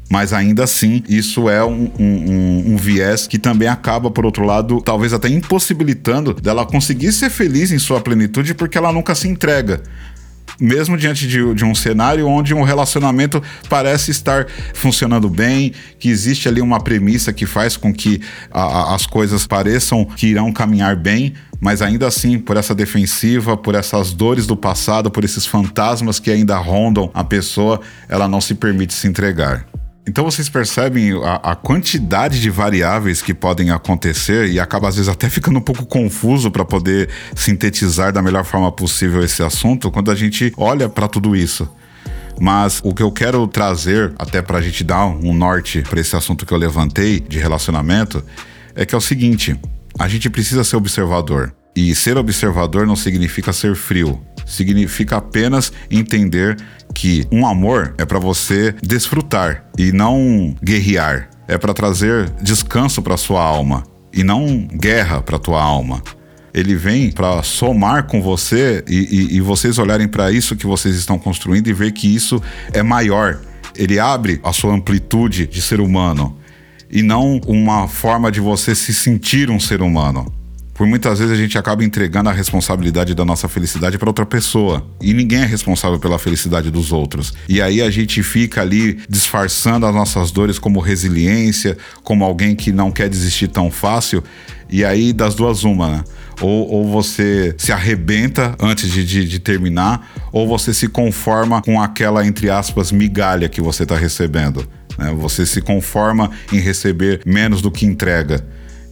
Mas 0.09 0.31
ainda 0.31 0.63
assim, 0.63 1.03
isso 1.09 1.49
é 1.49 1.63
um, 1.65 1.91
um, 1.99 2.73
um, 2.73 2.77
viés 2.77 3.27
que 3.27 3.37
também 3.37 3.67
acaba, 3.67 4.09
por 4.09 4.25
outro 4.25 4.45
lado, 4.45 4.81
talvez 4.81 5.11
até 5.11 5.27
impossibilitando 5.27 6.33
dela 6.33 6.65
conseguir 6.65 7.11
ser 7.11 7.29
feliz 7.29 7.71
em 7.71 7.79
sua 7.79 7.99
plenitude 7.99 8.53
porque 8.53 8.77
ela 8.77 8.91
nunca 8.93 9.13
se 9.13 9.27
entrega 9.27 9.81
mesmo 10.59 10.97
diante 10.97 11.27
de, 11.27 11.53
de, 11.53 11.63
um 11.63 11.75
cenário 11.75 12.27
onde 12.27 12.53
um 12.53 12.63
relacionamento 12.63 13.41
parece 13.69 14.11
estar 14.11 14.47
funcionando 14.73 15.29
bem, 15.29 15.73
que 15.99 16.09
existe 16.09 16.47
ali 16.47 16.61
uma 16.61 16.79
premissa 16.79 17.31
que 17.31 17.45
faz 17.45 17.77
com 17.77 17.93
que 17.93 18.21
a, 18.51 18.61
a, 18.61 18.95
as 18.95 19.05
coisas 19.05 19.45
pareçam 19.45 20.03
que 20.03 20.27
irão 20.27 20.51
caminhar 20.51 20.95
bem, 20.95 21.33
mas 21.59 21.81
ainda 21.81 22.07
assim, 22.07 22.39
por 22.39 22.57
essa 22.57 22.73
defensiva, 22.73 23.55
por 23.55 23.75
essas 23.75 24.13
dores 24.13 24.47
do 24.47 24.55
passado, 24.55 25.11
por 25.11 25.23
esses 25.23 25.45
fantasmas 25.45 26.19
que 26.19 26.31
ainda 26.31 26.57
rondam 26.57 27.11
a 27.13 27.23
pessoa, 27.23 27.81
ela 28.09 28.27
não 28.27 28.41
se 28.41 28.55
permite 28.55 28.93
se 28.93 29.07
entregar. 29.07 29.65
Então 30.07 30.23
vocês 30.23 30.47
percebem 30.47 31.11
a, 31.21 31.51
a, 31.51 31.55
quantidade 31.55 32.39
de 32.39 32.49
variáveis 32.49 33.21
que 33.21 33.33
podem 33.33 33.71
acontecer 33.71 34.49
e 34.49 34.57
acaba 34.57 34.87
às 34.87 34.95
vezes 34.95 35.09
até 35.09 35.29
ficando 35.29 35.59
um 35.59 35.61
pouco 35.61 35.85
confuso 35.85 36.49
para 36.49 36.63
poder 36.63 37.09
sintetizar 37.35 38.13
da 38.13 38.21
melhor 38.21 38.45
forma 38.45 38.71
possível 38.71 39.21
esse 39.21 39.43
assunto 39.43 39.91
quando 39.91 40.09
a 40.09 40.15
gente 40.15 40.53
olha 40.55 40.87
para 40.87 41.09
tudo 41.09 41.35
isso. 41.35 41.69
Mas 42.39 42.79
o 42.83 42.93
que 42.93 43.03
eu 43.03 43.11
quero 43.11 43.45
trazer, 43.47 44.13
até 44.17 44.41
para 44.41 44.59
a 44.59 44.61
gente 44.61 44.83
dar 44.83 45.05
um 45.07 45.33
norte 45.33 45.81
para 45.81 45.99
esse 45.99 46.15
assunto 46.15 46.45
que 46.45 46.53
eu 46.53 46.57
levantei 46.57 47.19
de 47.19 47.39
relacionamento, 47.39 48.23
é 48.75 48.85
que 48.85 48.95
é 48.95 48.97
o 48.97 49.01
seguinte: 49.01 49.59
a 49.99 50.07
gente 50.07 50.29
precisa 50.29 50.63
ser 50.63 50.77
observador. 50.77 51.53
E 51.77 51.93
ser 51.93 52.17
observador 52.17 52.87
não 52.87 52.95
significa 52.95 53.53
ser 53.53 53.75
frio, 53.75 54.19
significa 54.47 55.17
apenas 55.17 55.71
entender 55.91 56.57
que 56.91 57.23
um 57.31 57.45
amor 57.45 57.93
é 57.99 58.03
para 58.03 58.17
você 58.17 58.73
desfrutar 58.81 59.63
e 59.77 59.91
não 59.91 60.55
guerrear. 60.59 61.29
É 61.47 61.55
para 61.55 61.75
trazer 61.75 62.31
descanso 62.41 62.99
para 63.03 63.15
sua 63.15 63.43
alma 63.43 63.83
e 64.11 64.23
não 64.23 64.67
guerra 64.73 65.21
para 65.21 65.37
tua 65.37 65.61
alma. 65.61 66.01
Ele 66.51 66.75
vem 66.75 67.11
para 67.11 67.43
somar 67.43 68.07
com 68.07 68.23
você 68.23 68.83
e, 68.87 68.95
e, 68.95 69.37
e 69.37 69.39
vocês 69.41 69.77
olharem 69.77 70.07
para 70.07 70.31
isso 70.31 70.55
que 70.55 70.65
vocês 70.65 70.95
estão 70.95 71.19
construindo 71.19 71.67
e 71.67 71.73
ver 71.73 71.91
que 71.91 72.07
isso 72.07 72.41
é 72.73 72.81
maior. 72.81 73.39
Ele 73.75 73.99
abre 73.99 74.39
a 74.43 74.51
sua 74.51 74.73
amplitude 74.73 75.45
de 75.45 75.61
ser 75.61 75.79
humano 75.79 76.39
e 76.89 77.03
não 77.03 77.39
uma 77.45 77.87
forma 77.87 78.31
de 78.31 78.39
você 78.39 78.73
se 78.73 78.95
sentir 78.95 79.51
um 79.51 79.59
ser 79.59 79.83
humano 79.83 80.33
por 80.77 80.85
muitas 80.85 81.17
vezes 81.17 81.33
a 81.33 81.35
gente 81.35 81.57
acaba 81.57 81.83
entregando 81.83 82.29
a 82.29 82.31
responsabilidade 82.31 83.15
da 83.15 83.25
nossa 83.25 83.49
felicidade 83.49 83.97
para 83.97 84.07
outra 84.07 84.27
pessoa. 84.27 84.85
E 85.01 85.11
ninguém 85.11 85.39
é 85.39 85.45
responsável 85.45 85.97
pela 85.97 86.19
felicidade 86.19 86.69
dos 86.69 86.91
outros. 86.91 87.33
E 87.49 87.59
aí 87.59 87.81
a 87.81 87.89
gente 87.89 88.21
fica 88.21 88.61
ali 88.61 88.99
disfarçando 89.09 89.87
as 89.87 89.95
nossas 89.95 90.29
dores 90.29 90.59
como 90.59 90.79
resiliência, 90.79 91.75
como 92.03 92.23
alguém 92.23 92.55
que 92.55 92.71
não 92.71 92.91
quer 92.91 93.09
desistir 93.09 93.47
tão 93.47 93.71
fácil. 93.71 94.23
E 94.69 94.85
aí, 94.85 95.11
das 95.13 95.33
duas, 95.33 95.63
uma, 95.63 95.89
né? 95.89 96.03
Ou, 96.41 96.69
ou 96.69 96.87
você 96.87 97.55
se 97.57 97.71
arrebenta 97.71 98.55
antes 98.61 98.91
de, 98.91 99.03
de, 99.03 99.27
de, 99.27 99.39
terminar, 99.39 100.13
ou 100.31 100.47
você 100.47 100.71
se 100.71 100.87
conforma 100.87 101.59
com 101.59 101.81
aquela, 101.81 102.23
entre 102.23 102.51
aspas, 102.51 102.91
migalha 102.91 103.49
que 103.49 103.59
você 103.59 103.81
está 103.81 103.97
recebendo. 103.97 104.67
Né? 104.99 105.11
Você 105.17 105.43
se 105.43 105.59
conforma 105.59 106.29
em 106.53 106.59
receber 106.59 107.21
menos 107.25 107.63
do 107.63 107.71
que 107.71 107.87
entrega. 107.87 108.45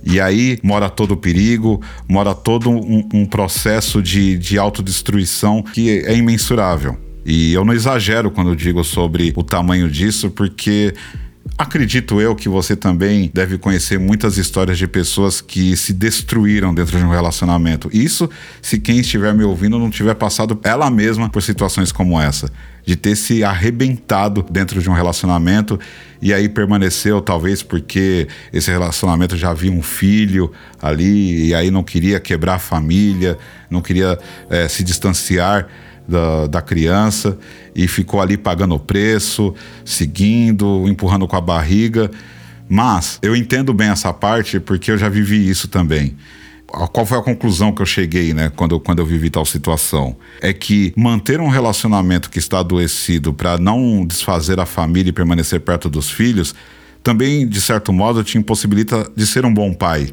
E 0.05 0.21
aí 0.21 0.59
mora 0.61 0.89
todo 0.89 1.11
o 1.11 1.17
perigo, 1.17 1.81
mora 2.07 2.35
todo 2.35 2.69
um, 2.69 3.09
um 3.13 3.25
processo 3.25 4.01
de, 4.01 4.37
de 4.37 4.57
autodestruição 4.57 5.63
que 5.63 6.03
é 6.05 6.15
imensurável. 6.15 6.97
E 7.25 7.53
eu 7.53 7.65
não 7.65 7.73
exagero 7.73 8.29
quando 8.29 8.55
digo 8.55 8.83
sobre 8.83 9.33
o 9.35 9.41
tamanho 9.41 9.89
disso, 9.89 10.29
porque 10.29 10.93
Acredito 11.57 12.19
eu 12.19 12.35
que 12.35 12.49
você 12.49 12.75
também 12.75 13.31
deve 13.33 13.57
conhecer 13.57 13.97
muitas 13.97 14.37
histórias 14.37 14.77
de 14.77 14.85
pessoas 14.87 15.39
que 15.39 15.73
se 15.77 15.93
destruíram 15.93 16.75
dentro 16.75 16.97
de 16.97 17.03
um 17.05 17.09
relacionamento. 17.09 17.89
Isso 17.93 18.29
se 18.61 18.77
quem 18.77 18.99
estiver 18.99 19.33
me 19.33 19.45
ouvindo 19.45 19.79
não 19.79 19.89
tiver 19.89 20.15
passado 20.15 20.59
ela 20.63 20.89
mesma 20.91 21.29
por 21.29 21.41
situações 21.41 21.93
como 21.93 22.19
essa, 22.19 22.51
de 22.85 22.97
ter 22.97 23.15
se 23.15 23.41
arrebentado 23.41 24.45
dentro 24.51 24.81
de 24.81 24.89
um 24.89 24.93
relacionamento 24.93 25.79
e 26.21 26.33
aí 26.33 26.49
permaneceu, 26.49 27.21
talvez 27.21 27.63
porque 27.63 28.27
esse 28.51 28.69
relacionamento 28.69 29.37
já 29.37 29.51
havia 29.51 29.71
um 29.71 29.81
filho 29.81 30.51
ali 30.81 31.47
e 31.47 31.55
aí 31.55 31.71
não 31.71 31.85
queria 31.85 32.19
quebrar 32.19 32.55
a 32.55 32.59
família, 32.59 33.37
não 33.69 33.81
queria 33.81 34.19
é, 34.49 34.67
se 34.67 34.83
distanciar 34.83 35.69
da, 36.07 36.47
da 36.47 36.61
criança 36.61 37.37
e 37.75 37.87
ficou 37.87 38.21
ali 38.21 38.37
pagando 38.37 38.75
o 38.75 38.79
preço, 38.79 39.53
seguindo, 39.83 40.87
empurrando 40.87 41.27
com 41.27 41.35
a 41.35 41.41
barriga. 41.41 42.09
Mas 42.69 43.19
eu 43.21 43.35
entendo 43.35 43.73
bem 43.73 43.89
essa 43.89 44.11
parte 44.11 44.59
porque 44.59 44.91
eu 44.91 44.97
já 44.97 45.09
vivi 45.09 45.49
isso 45.49 45.67
também. 45.67 46.15
Qual 46.65 47.05
foi 47.05 47.17
a 47.17 47.21
conclusão 47.21 47.71
que 47.71 47.81
eu 47.81 47.85
cheguei, 47.85 48.33
né, 48.33 48.51
quando, 48.53 48.79
quando 48.79 48.99
eu 48.99 49.05
vivi 49.05 49.29
tal 49.29 49.45
situação? 49.45 50.15
É 50.41 50.51
que 50.51 50.91
manter 50.97 51.39
um 51.39 51.47
relacionamento 51.47 52.29
que 52.29 52.39
está 52.39 52.59
adoecido 52.59 53.33
para 53.33 53.57
não 53.57 54.05
desfazer 54.05 54.59
a 54.59 54.65
família 54.65 55.09
e 55.09 55.13
permanecer 55.13 55.61
perto 55.61 55.89
dos 55.89 56.09
filhos 56.09 56.53
também, 57.03 57.47
de 57.47 57.61
certo 57.61 57.93
modo, 57.93 58.23
te 58.23 58.37
impossibilita 58.39 59.09
de 59.15 59.27
ser 59.27 59.45
um 59.45 59.53
bom 59.53 59.71
pai 59.73 60.09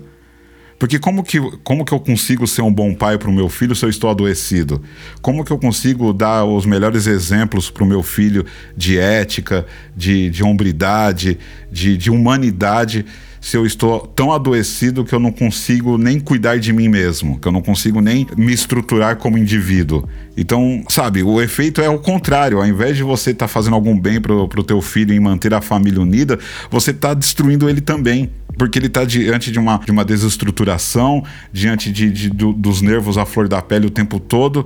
Porque 0.82 0.98
como 0.98 1.22
que, 1.22 1.38
como 1.62 1.84
que 1.84 1.94
eu 1.94 2.00
consigo 2.00 2.44
ser 2.44 2.60
um 2.62 2.74
bom 2.74 2.92
pai 2.92 3.16
para 3.16 3.30
o 3.30 3.32
meu 3.32 3.48
filho 3.48 3.72
se 3.72 3.84
eu 3.84 3.88
estou 3.88 4.10
adoecido? 4.10 4.82
Como 5.20 5.44
que 5.44 5.52
eu 5.52 5.56
consigo 5.56 6.12
dar 6.12 6.44
os 6.44 6.66
melhores 6.66 7.06
exemplos 7.06 7.70
para 7.70 7.84
o 7.84 7.86
meu 7.86 8.02
filho 8.02 8.44
de 8.76 8.98
ética, 8.98 9.64
de, 9.96 10.28
de 10.28 10.42
hombridade, 10.42 11.38
de, 11.70 11.96
de 11.96 12.10
humanidade? 12.10 13.06
se 13.40 13.56
eu 13.56 13.66
estou 13.66 14.06
tão 14.06 14.30
adoecido 14.30 15.04
que 15.04 15.12
eu 15.12 15.18
não 15.18 15.32
consigo 15.32 15.98
nem 15.98 16.20
cuidar 16.20 16.60
de 16.60 16.72
mim 16.72 16.86
mesmo, 16.86 17.40
que 17.40 17.48
eu 17.48 17.50
não 17.50 17.60
consigo 17.60 18.00
nem 18.00 18.24
me 18.36 18.52
estruturar 18.52 19.16
como 19.16 19.36
indivíduo. 19.36 20.08
Então, 20.36 20.84
sabe, 20.88 21.24
o 21.24 21.42
efeito 21.42 21.80
é 21.80 21.88
o 21.88 21.98
contrário. 21.98 22.58
Ao 22.58 22.66
invés 22.66 22.96
de 22.96 23.02
você 23.02 23.32
estar 23.32 23.46
tá 23.46 23.48
fazendo 23.48 23.74
algum 23.74 23.98
bem 23.98 24.20
pro, 24.20 24.46
pro 24.46 24.62
teu 24.62 24.80
filho 24.80 25.12
e 25.12 25.18
manter 25.18 25.52
a 25.52 25.60
família 25.60 26.00
unida, 26.00 26.38
você 26.70 26.92
está 26.92 27.14
destruindo 27.14 27.68
ele 27.68 27.80
também 27.80 28.30
porque 28.56 28.78
ele 28.78 28.86
está 28.86 29.04
diante 29.04 29.50
de 29.50 29.58
uma, 29.58 29.78
de 29.78 29.90
uma 29.90 30.04
desestruturação, 30.04 31.24
diante 31.52 31.90
de, 31.90 32.10
de 32.10 32.30
do, 32.30 32.52
dos 32.52 32.82
nervos 32.82 33.18
à 33.18 33.24
flor 33.24 33.48
da 33.48 33.60
pele 33.62 33.86
o 33.86 33.90
tempo 33.90 34.20
todo. 34.20 34.64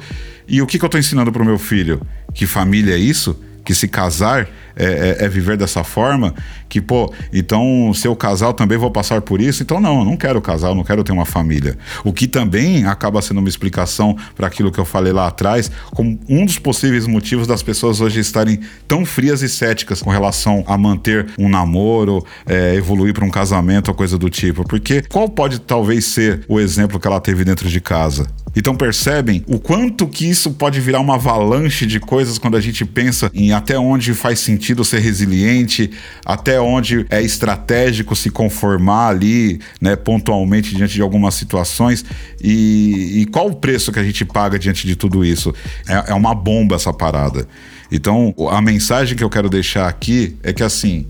E 0.49 0.61
o 0.61 0.67
que, 0.67 0.79
que 0.79 0.85
eu 0.85 0.89
estou 0.89 0.99
ensinando 0.99 1.33
para 1.33 1.43
o 1.43 1.47
meu 1.47 1.59
filho? 1.59 2.01
Que 2.35 2.47
família 2.47 2.95
é 2.95 2.99
isso? 2.99 3.39
Que 3.67 3.75
se 3.75 3.89
casar 3.89 4.49
é, 4.77 4.85
é, 5.21 5.25
é, 5.25 5.29
viver 5.29 5.57
dessa 5.57 5.83
forma, 5.83 6.33
que, 6.69 6.81
pô, 6.81 7.13
então 7.33 7.93
se 7.93 8.07
eu 8.07 8.15
casar 8.15 8.47
eu 8.47 8.53
também 8.53 8.79
vou 8.79 8.91
passar 8.91 9.21
por 9.23 9.41
isso, 9.41 9.63
então 9.63 9.81
não, 9.81 10.01
eu 10.01 10.05
não 10.05 10.17
quero 10.17 10.41
casar, 10.41 10.69
eu 10.69 10.75
não 10.75 10.85
quero 10.85 11.03
ter 11.03 11.11
uma 11.11 11.25
família. 11.25 11.77
O 12.05 12.13
que 12.13 12.29
também 12.29 12.85
acaba 12.85 13.21
sendo 13.21 13.39
uma 13.39 13.49
explicação 13.49 14.17
para 14.37 14.47
aquilo 14.47 14.71
que 14.71 14.79
eu 14.79 14.85
falei 14.85 15.13
lá 15.13 15.27
atrás, 15.27 15.71
como 15.93 16.21
um 16.29 16.45
dos 16.45 16.59
possíveis 16.59 17.07
motivos 17.07 17.47
das 17.47 17.63
pessoas 17.63 18.01
hoje 18.01 18.21
estarem 18.21 18.61
tão 18.87 19.05
frias 19.05 19.43
e 19.43 19.49
céticas 19.49 20.01
com 20.01 20.11
relação 20.11 20.63
a 20.69 20.79
manter 20.79 21.27
um 21.37 21.49
namoro, 21.49 22.25
é, 22.47 22.75
evoluir 22.77 23.13
para 23.13 23.25
um 23.25 23.31
casamento 23.31 23.89
ou 23.89 23.95
coisa 23.95 24.17
do 24.17 24.31
tipo. 24.31 24.63
Porque 24.69 25.03
qual 25.09 25.29
pode 25.29 25.59
talvez 25.59 26.05
ser 26.05 26.45
o 26.47 26.61
exemplo 26.61 27.01
que 27.01 27.07
ela 27.09 27.21
teve 27.21 27.45
dentro 27.45 27.69
de 27.69 27.81
casa? 27.81 28.27
Então 28.57 28.75
percebem 28.75 29.45
o 29.47 29.59
quanto 29.59 30.09
que 30.09 30.27
isso 30.27 30.51
pode 30.53 30.81
virar 30.81 31.01
uma 31.01 31.17
avalanche 31.17 31.85
de 31.85 32.01
coisas 32.01 32.39
quando 32.39 32.57
a 32.57 32.61
gente 32.61 32.87
pensa 32.87 33.31
em 33.35 33.53
até 33.53 33.79
onde 33.79 34.15
faz 34.15 34.41
sentido 34.41 34.83
ser 34.83 35.01
resiliente, 35.01 35.91
até 36.25 36.59
onde 36.59 37.05
é 37.11 37.21
estratégico 37.21 38.17
se 38.17 38.31
conformar 38.31 39.09
ali, 39.09 39.61
né, 39.79 39.95
pontualmente 39.95 40.75
diante 40.75 40.95
de 40.95 41.03
algumas 41.03 41.35
situações 41.35 42.03
e, 42.43 43.21
e 43.21 43.27
qual 43.27 43.49
o 43.49 43.57
preço 43.57 43.93
que 43.93 43.99
a 43.99 44.05
gente 44.05 44.25
paga 44.25 44.59
diante 44.59 44.87
de 44.87 44.97
tudo 44.97 45.23
isso? 45.23 45.55
É, 45.87 46.13
é 46.13 46.15
uma 46.15 46.35
bomba 46.35 46.77
essa 46.77 46.95
parada. 46.95 47.47
Então 47.93 48.35
a 48.51 48.63
mensagem 48.63 49.15
que 49.15 49.23
eu 49.23 49.31
quero 49.31 49.51
deixar 49.51 49.87
aqui 49.87 50.35
é 50.43 50.53
que 50.55 50.63
assim 50.63 51.07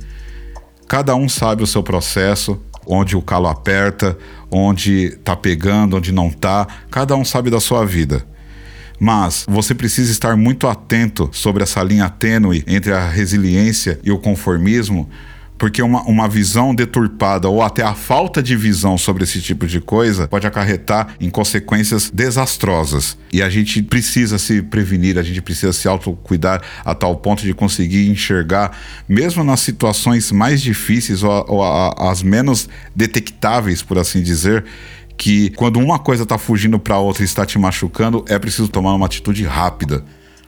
cada 0.89 1.15
um 1.15 1.29
sabe 1.29 1.63
o 1.63 1.67
seu 1.67 1.83
processo, 1.83 2.61
onde 2.87 3.17
o 3.17 3.23
calo 3.23 3.49
aperta, 3.49 4.17
onde 4.51 5.11
tá 5.25 5.35
pegando, 5.35 5.97
onde 5.97 6.13
não 6.13 6.31
tá. 6.31 6.67
Cada 6.91 7.17
um 7.17 7.25
sabe 7.25 7.51
da 7.51 7.61
sua 7.61 7.85
vida. 7.85 8.25
Mas 8.99 9.45
você 9.49 9.75
precisa 9.75 10.11
estar 10.11 10.37
muito 10.37 10.67
atento 10.67 11.29
sobre 11.33 11.63
essa 11.63 11.83
linha 11.83 12.09
tênue 12.09 12.65
entre 12.67 12.93
a 12.93 13.07
resiliência 13.09 14.01
e 14.03 14.11
o 14.11 14.19
conformismo, 14.19 15.09
porque 15.59 15.81
uma, 15.83 16.03
uma 16.03 16.29
visão 16.29 16.75
deturpada 16.75 17.49
ou 17.49 17.63
até 17.63 17.83
a 17.83 17.95
falta 17.95 18.43
de 18.43 18.55
visão 18.57 18.99
sobre 18.99 19.25
esse 19.25 19.41
tipo 19.41 19.67
de 19.67 19.81
coisa 19.81 20.29
pode 20.29 20.47
acarretar 20.47 21.15
em 21.21 21.31
consequências 21.31 22.11
desastrosas. 22.11 23.17
E 23.33 23.43
a 23.43 23.49
gente 23.49 23.83
precisa 23.83 24.39
se 24.39 24.63
prevenir, 24.63 25.19
a 25.19 25.23
gente 25.23 25.41
precisa 25.41 25.73
se 25.73 25.89
autocuidar 25.89 26.63
a 26.85 26.95
tal 26.95 27.17
ponto 27.17 27.43
de 27.43 27.55
conseguir 27.55 28.09
enxergar, 28.09 28.77
mesmo 29.09 29.43
nas 29.43 29.61
situações 29.61 30.31
mais 30.31 30.61
difíceis 30.61 31.23
ou, 31.23 31.45
ou 31.49 31.63
a, 31.63 32.11
as 32.11 32.23
menos 32.23 32.69
detectáveis, 32.95 33.83
por 33.83 33.99
assim 33.99 34.23
dizer, 34.23 34.65
que 35.17 35.51
quando 35.51 35.79
uma 35.79 35.99
coisa 35.99 36.25
está 36.25 36.37
fugindo 36.37 36.79
para 36.79 36.99
outra 36.99 37.23
e 37.23 37.25
está 37.25 37.47
te 37.47 37.59
machucando, 37.59 38.25
é 38.29 38.39
preciso 38.39 38.69
tomar 38.69 38.95
uma 38.95 39.07
atitude 39.07 39.45
rápida, 39.45 40.05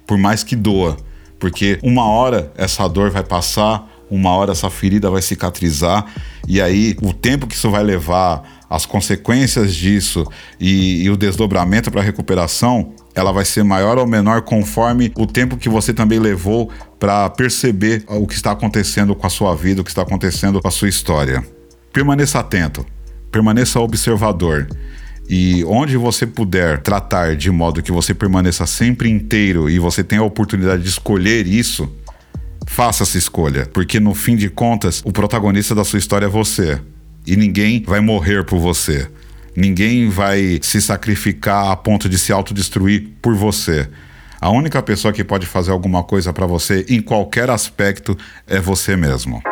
por 0.07 0.19
mais 0.19 0.43
que 0.43 0.55
doa. 0.55 0.97
Porque 1.39 1.79
uma 1.83 2.05
hora 2.05 2.53
essa 2.57 2.87
dor 2.89 3.11
vai 3.11 3.23
passar, 3.23 3.89
uma 4.11 4.31
hora 4.31 4.53
essa 4.53 4.71
ferida 4.71 5.11
vai 5.11 5.23
cicatrizar 5.23 6.07
e 6.47 6.61
aí 6.61 6.97
o 7.03 7.13
tempo 7.13 7.47
que 7.47 7.55
isso 7.55 7.71
vai 7.71 7.83
levar, 7.83 8.59
as 8.71 8.85
consequências 8.85 9.75
disso 9.75 10.27
e, 10.61 11.03
e 11.03 11.11
o 11.11 11.17
desdobramento 11.17 11.91
para 11.91 12.01
a 12.01 12.05
recuperação, 12.05 12.93
ela 13.15 13.33
vai 13.33 13.45
ser 13.45 13.65
maior 13.65 13.99
ou 13.99 14.07
menor 14.07 14.43
conforme 14.43 15.11
o 15.17 15.27
tempo 15.27 15.57
que 15.57 15.69
você 15.69 15.93
também 15.93 16.19
levou 16.19 16.71
para 16.99 17.31
perceber 17.31 18.05
o 18.07 18.27
que 18.27 18.35
está 18.35 18.53
acontecendo 18.53 19.15
com 19.15 19.27
a 19.27 19.31
sua 19.31 19.55
vida, 19.55 19.81
o 19.81 19.85
que 19.85 19.91
está 19.91 20.03
acontecendo 20.03 20.61
com 20.61 20.69
a 20.69 20.71
sua 20.71 20.89
história. 20.89 21.43
Permaneça 21.93 22.39
atento, 22.39 22.85
permaneça 23.33 23.81
observador. 23.81 24.69
E 25.31 25.63
onde 25.65 25.97
você 25.97 26.27
puder 26.27 26.81
tratar 26.81 27.37
de 27.37 27.51
modo 27.51 27.83
que 27.83 27.93
você 27.93 28.15
permaneça 28.15 28.67
sempre 28.67 29.11
inteiro 29.11 29.69
e 29.69 29.79
você 29.79 30.03
tenha 30.03 30.23
a 30.23 30.25
oportunidade 30.25 30.83
de 30.83 30.89
escolher 30.89 31.47
isso, 31.47 31.91
faça 32.69 33.03
essa 33.03 33.19
escolha, 33.19 33.67
porque 33.73 33.99
no 33.99 34.15
fim 34.15 34.37
de 34.37 34.49
contas, 34.49 35.03
o 35.05 35.11
protagonista 35.11 35.75
da 35.75 35.85
sua 35.85 35.99
história 35.99 36.27
é 36.27 36.29
você. 36.29 36.81
E 37.27 37.35
ninguém 37.35 37.83
vai 37.83 38.01
morrer 38.01 38.45
por 38.45 38.59
você. 38.59 39.09
Ninguém 39.57 40.09
vai 40.09 40.61
se 40.63 40.81
sacrificar 40.81 41.73
a 41.73 41.77
ponto 41.77 42.09
de 42.09 42.19
se 42.19 42.33
autodestruir 42.33 43.09
por 43.21 43.35
você. 43.35 43.89
A 44.41 44.51
única 44.51 44.81
pessoa 44.81 45.13
que 45.13 45.25
pode 45.25 45.47
fazer 45.47 45.73
alguma 45.73 46.05
coisa 46.05 46.33
para 46.33 46.47
você 46.47 46.87
em 46.89 47.03
qualquer 47.03 47.51
aspecto 47.51 48.17
é 48.47 48.61
você 48.61 48.97
mesmo. 48.97 49.43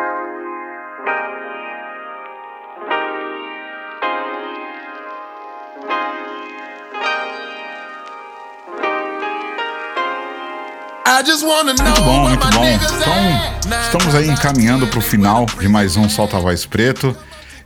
Muito 11.83 12.01
bom, 12.03 12.29
muito 12.29 12.47
bom. 12.51 12.63
Então, 12.63 13.81
estamos 13.81 14.13
aí 14.13 14.29
encaminhando 14.29 14.85
para 14.85 14.99
o 14.99 15.01
final 15.01 15.47
de 15.59 15.67
mais 15.67 15.97
um 15.97 16.07
Solta 16.07 16.39
Voz 16.39 16.67
Preto. 16.67 17.17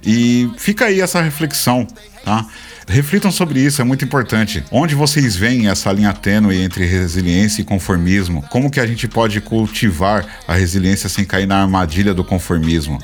E 0.02 0.50
fica 0.58 0.86
aí 0.86 1.02
essa 1.02 1.22
reflexão, 1.22 1.86
tá? 2.24 2.46
Reflitam 2.88 3.30
sobre 3.30 3.60
isso, 3.60 3.82
é 3.82 3.84
muito 3.84 4.06
importante. 4.06 4.64
Onde 4.72 4.96
vocês 4.96 5.36
veem 5.36 5.68
essa 5.68 5.92
linha 5.92 6.14
tênue 6.14 6.62
entre 6.62 6.86
resiliência 6.86 7.62
e 7.62 7.66
conformismo? 7.66 8.42
Como 8.44 8.72
que 8.72 8.80
a 8.80 8.88
gente 8.88 9.06
pode 9.06 9.42
cultivar 9.42 10.26
a 10.48 10.54
resiliência 10.54 11.10
sem 11.10 11.26
cair 11.26 11.46
na 11.46 11.62
armadilha 11.62 12.14
do 12.14 12.24
conformismo? 12.24 13.00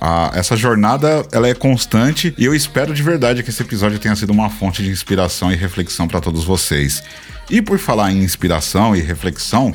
Ah, 0.00 0.32
essa 0.34 0.56
jornada 0.56 1.24
ela 1.30 1.46
é 1.46 1.54
constante 1.54 2.34
e 2.36 2.44
eu 2.44 2.52
espero 2.52 2.92
de 2.92 3.04
verdade 3.04 3.40
que 3.40 3.50
esse 3.50 3.62
episódio 3.62 4.00
tenha 4.00 4.16
sido 4.16 4.30
uma 4.30 4.50
fonte 4.50 4.82
de 4.82 4.90
inspiração 4.90 5.52
e 5.52 5.54
reflexão 5.54 6.08
para 6.08 6.20
todos 6.20 6.42
vocês. 6.42 7.04
E 7.48 7.62
por 7.62 7.78
falar 7.78 8.10
em 8.10 8.22
inspiração 8.22 8.96
e 8.96 9.00
reflexão, 9.00 9.74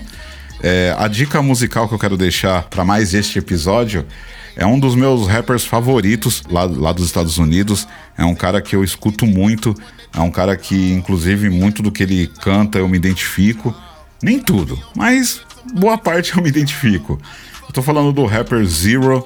é, 0.61 0.95
a 0.97 1.07
dica 1.07 1.41
musical 1.41 1.87
que 1.87 1.93
eu 1.93 1.99
quero 1.99 2.17
deixar 2.17 2.63
para 2.63 2.83
mais 2.83 3.13
este 3.13 3.37
episódio 3.39 4.05
é 4.55 4.65
um 4.65 4.79
dos 4.79 4.95
meus 4.95 5.27
rappers 5.27 5.63
favoritos 5.63 6.41
lá, 6.49 6.63
lá 6.63 6.91
dos 6.91 7.05
Estados 7.05 7.37
Unidos. 7.37 7.87
É 8.17 8.25
um 8.25 8.33
cara 8.33 8.59
que 8.59 8.75
eu 8.75 8.83
escuto 8.83 9.25
muito. 9.27 9.75
É 10.13 10.19
um 10.19 10.31
cara 10.31 10.57
que, 10.57 10.93
inclusive, 10.93 11.47
muito 11.47 11.83
do 11.83 11.91
que 11.91 12.01
ele 12.01 12.27
canta 12.41 12.79
eu 12.79 12.87
me 12.87 12.97
identifico. 12.97 13.73
Nem 14.21 14.39
tudo, 14.39 14.81
mas 14.95 15.41
boa 15.75 15.95
parte 15.95 16.35
eu 16.35 16.41
me 16.41 16.49
identifico. 16.49 17.21
Eu 17.67 17.71
tô 17.71 17.83
falando 17.83 18.11
do 18.11 18.25
rapper 18.25 18.65
Zero. 18.65 19.25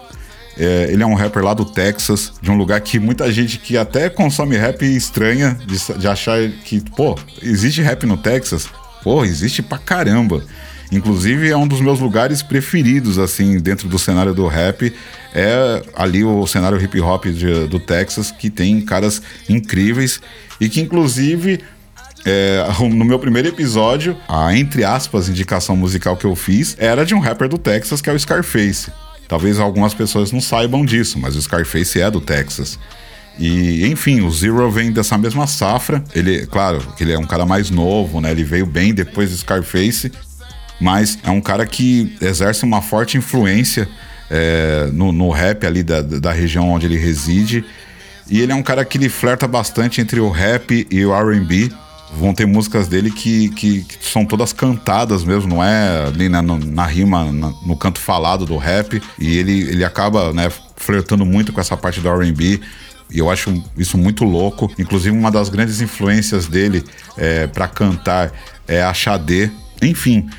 É, 0.58 0.90
ele 0.92 1.02
é 1.02 1.06
um 1.06 1.16
rapper 1.16 1.42
lá 1.42 1.54
do 1.54 1.64
Texas, 1.64 2.34
de 2.42 2.52
um 2.52 2.58
lugar 2.58 2.82
que 2.82 3.00
muita 3.00 3.32
gente 3.32 3.58
que 3.58 3.78
até 3.78 4.10
consome 4.10 4.58
rap 4.58 4.84
estranha 4.84 5.58
de, 5.66 5.98
de 5.98 6.08
achar 6.10 6.38
que, 6.66 6.82
pô, 6.92 7.18
existe 7.42 7.82
rap 7.82 8.06
no 8.06 8.18
Texas? 8.18 8.68
Pô, 9.02 9.24
existe 9.24 9.62
pra 9.62 9.78
caramba. 9.78 10.44
Inclusive 10.92 11.50
é 11.50 11.56
um 11.56 11.68
dos 11.68 11.80
meus 11.80 12.00
lugares 12.00 12.44
preferidos, 12.44 13.18
assim, 13.18 13.60
dentro 13.60 13.88
do 13.88 13.98
cenário 13.98 14.34
do 14.34 14.46
rap. 14.46 14.94
É 15.34 15.82
ali 15.96 16.24
o 16.24 16.46
cenário 16.46 16.82
hip 16.82 17.00
hop 17.00 17.26
de, 17.28 17.68
do 17.68 17.80
Texas, 17.80 18.30
que 18.32 18.50
tem 18.50 18.82
caras 18.82 19.22
incríveis 19.48 20.20
e 20.60 20.68
que, 20.68 20.82
inclusive, 20.82 21.62
é, 22.26 22.66
no 22.94 23.06
meu 23.06 23.20
primeiro 23.20 23.48
episódio, 23.48 24.18
a 24.28 24.54
entre 24.56 24.84
aspas 24.84 25.30
indicação 25.30 25.78
musical 25.78 26.18
que 26.18 26.26
eu 26.26 26.36
fiz 26.36 26.76
era 26.78 27.06
de 27.06 27.16
um 27.16 27.20
rapper 27.20 27.48
do 27.48 27.58
Texas 27.58 28.02
que 28.02 28.10
é 28.10 28.14
o 28.14 28.20
Scarface. 28.20 28.92
Talvez 29.30 29.60
algumas 29.60 29.94
pessoas 29.94 30.34
não 30.34 30.42
saibam 30.42 30.86
disso, 30.86 31.18
mas 31.18 31.38
o 31.38 31.42
Scarface 31.42 32.02
é 32.02 32.12
do 32.12 32.20
Texas. 32.20 32.78
E, 33.40 33.88
enfim, 33.88 34.20
o 34.20 34.30
Zero 34.30 34.70
vem 34.70 34.92
dessa 34.92 35.18
mesma 35.18 35.48
safra. 35.48 36.04
Ele, 36.14 36.46
claro, 36.48 36.80
que 36.98 37.04
ele 37.04 37.14
é 37.14 37.18
um 37.18 37.26
cara 37.26 37.46
mais 37.46 37.70
novo, 37.70 38.20
né? 38.20 38.32
Ele 38.32 38.44
veio 38.44 38.66
bem 38.66 38.94
depois 38.94 39.30
do 39.32 39.38
Scarface, 39.38 40.12
mas 40.82 41.18
é 41.24 41.30
um 41.30 41.40
cara 41.40 41.66
que 41.66 42.16
exerce 42.20 42.64
uma 42.64 42.82
forte 42.82 43.18
influência 43.18 43.88
é, 44.30 44.90
no, 44.92 45.12
no, 45.12 45.30
rap 45.30 45.66
ali 45.66 45.84
da, 45.84 46.02
da 46.02 46.32
região 46.32 46.70
onde 46.70 46.86
ele 46.88 46.98
reside. 46.98 47.64
E 48.30 48.40
ele 48.40 48.52
é 48.52 48.56
um 48.56 48.64
cara 48.64 48.84
que 48.84 48.98
ele 48.98 49.10
flerta 49.10 49.48
bastante 49.48 50.02
entre 50.02 50.20
o 50.20 50.30
rap 50.30 50.88
e 50.90 51.06
o 51.06 51.14
RB 51.14 51.72
vão 52.14 52.34
ter 52.34 52.46
músicas 52.46 52.88
dele 52.88 53.12
que, 53.12 53.50
que, 53.50 53.84
que, 53.84 54.06
são 54.06 54.26
todas 54.26 54.52
cantadas 54.52 55.24
mesmo, 55.24 55.56
não 55.56 55.64
é 55.64 56.08
ali 56.08 56.28
na, 56.28 56.42
na 56.42 56.86
rima, 56.86 57.32
na, 57.32 57.54
no 57.66 57.76
canto 57.76 58.00
falado 58.00 58.46
do 58.46 58.58
rap. 58.58 59.02
E 59.20 59.38
ele, 59.38 59.62
ele 59.62 59.84
acaba 59.86 60.34
né, 60.34 60.52
flertando 60.76 61.26
muito 61.26 61.54
com 61.54 61.62
essa 61.62 61.78
parte 61.78 62.00
do 62.00 62.10
RB. 62.10 62.60
E 63.10 63.20
eu 63.20 63.30
acho 63.30 63.62
isso 63.78 63.98
muito 63.98 64.24
louco. 64.24 64.72
Inclusive, 64.80 65.16
uma 65.16 65.30
das 65.30 65.50
grandes 65.50 65.82
influências 65.82 66.48
dele 66.48 66.84
é, 67.18 67.48
para 67.48 67.68
cantar 67.68 68.32
é 68.68 68.82
a 68.82 68.94
Xadê. 68.94 69.50
Enfim, 69.82 70.30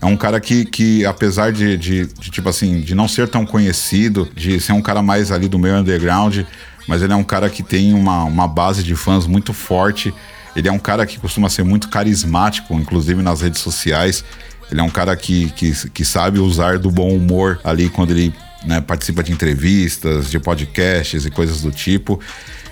é 0.00 0.06
um 0.06 0.16
cara 0.16 0.40
que, 0.40 0.64
que 0.64 1.04
apesar 1.04 1.52
de, 1.52 1.76
de, 1.76 2.06
de, 2.06 2.30
tipo 2.30 2.48
assim, 2.48 2.80
de 2.80 2.94
não 2.94 3.06
ser 3.06 3.28
tão 3.28 3.44
conhecido, 3.44 4.28
de 4.34 4.58
ser 4.58 4.72
um 4.72 4.80
cara 4.80 5.02
mais 5.02 5.30
ali 5.30 5.46
do 5.46 5.58
meio 5.58 5.76
underground, 5.76 6.40
mas 6.88 7.02
ele 7.02 7.12
é 7.12 7.16
um 7.16 7.24
cara 7.24 7.50
que 7.50 7.62
tem 7.62 7.92
uma, 7.92 8.24
uma 8.24 8.48
base 8.48 8.82
de 8.82 8.96
fãs 8.96 9.26
muito 9.26 9.52
forte. 9.52 10.12
Ele 10.56 10.68
é 10.68 10.72
um 10.72 10.78
cara 10.78 11.04
que 11.04 11.18
costuma 11.18 11.48
ser 11.48 11.64
muito 11.64 11.88
carismático, 11.88 12.74
inclusive 12.74 13.22
nas 13.22 13.42
redes 13.42 13.60
sociais. 13.60 14.24
Ele 14.70 14.80
é 14.80 14.82
um 14.82 14.90
cara 14.90 15.14
que, 15.14 15.50
que, 15.50 15.72
que 15.90 16.04
sabe 16.04 16.38
usar 16.38 16.78
do 16.78 16.90
bom 16.90 17.14
humor 17.14 17.60
ali 17.62 17.88
quando 17.88 18.10
ele 18.10 18.34
né, 18.64 18.80
participa 18.80 19.22
de 19.22 19.32
entrevistas, 19.32 20.30
de 20.30 20.38
podcasts 20.38 21.26
e 21.26 21.30
coisas 21.30 21.60
do 21.60 21.70
tipo. 21.70 22.18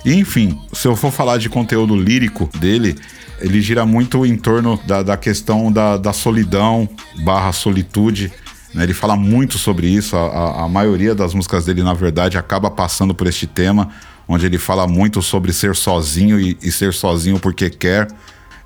E, 0.05 0.13
enfim, 0.15 0.59
se 0.73 0.87
eu 0.87 0.95
for 0.95 1.11
falar 1.11 1.37
de 1.37 1.49
conteúdo 1.49 1.95
lírico 1.95 2.49
dele, 2.57 2.95
ele 3.39 3.61
gira 3.61 3.85
muito 3.85 4.25
em 4.25 4.35
torno 4.35 4.79
da, 4.85 5.03
da 5.03 5.17
questão 5.17 5.71
da, 5.71 5.97
da 5.97 6.13
solidão 6.13 6.87
barra 7.23 7.51
solitude. 7.51 8.31
Né? 8.73 8.83
Ele 8.83 8.93
fala 8.93 9.15
muito 9.15 9.57
sobre 9.57 9.87
isso. 9.87 10.15
A, 10.15 10.63
a, 10.63 10.69
maioria 10.69 11.15
das 11.15 11.33
músicas 11.33 11.65
dele, 11.65 11.83
na 11.83 11.93
verdade, 11.93 12.37
acaba 12.37 12.69
passando 12.69 13.13
por 13.13 13.27
este 13.27 13.47
tema, 13.47 13.89
onde 14.27 14.45
ele 14.45 14.57
fala 14.57 14.87
muito 14.87 15.21
sobre 15.21 15.53
ser 15.53 15.75
sozinho 15.75 16.39
e, 16.39 16.57
e 16.61 16.71
ser 16.71 16.93
sozinho 16.93 17.39
porque 17.39 17.69
quer. 17.69 18.07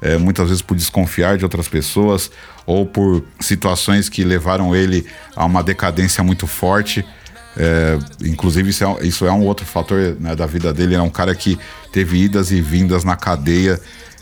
É, 0.02 0.18
muitas 0.18 0.50
vezes 0.50 0.62
por 0.62 0.76
desconfiar 0.76 1.38
de 1.38 1.46
outras 1.46 1.70
pessoas 1.70 2.30
ou 2.66 2.86
por 2.86 3.24
situações 3.40 4.10
que 4.10 4.22
levaram 4.26 4.76
ele 4.76 5.06
a 5.34 5.46
uma 5.46 5.64
decadência 5.64 6.22
muito 6.22 6.46
forte. 6.46 7.06
É, 7.56 8.00
inclusive, 8.26 8.70
isso 8.70 8.84
é, 8.84 9.06
isso 9.06 9.26
é, 9.26 9.32
um 9.32 9.46
outro 9.46 9.66
fator 9.66 10.18
né, 10.20 10.36
da 10.36 10.46
vida 10.46 10.74
dele. 10.74 10.96
é 10.96 11.02
um 11.02 11.10
cara 11.10 11.34
que 11.36 11.58
teve 11.92 12.24
idas 12.24 12.52
e 12.52 12.62
vindas 12.62 13.04
na 13.04 13.16
cadeia. 13.16 13.80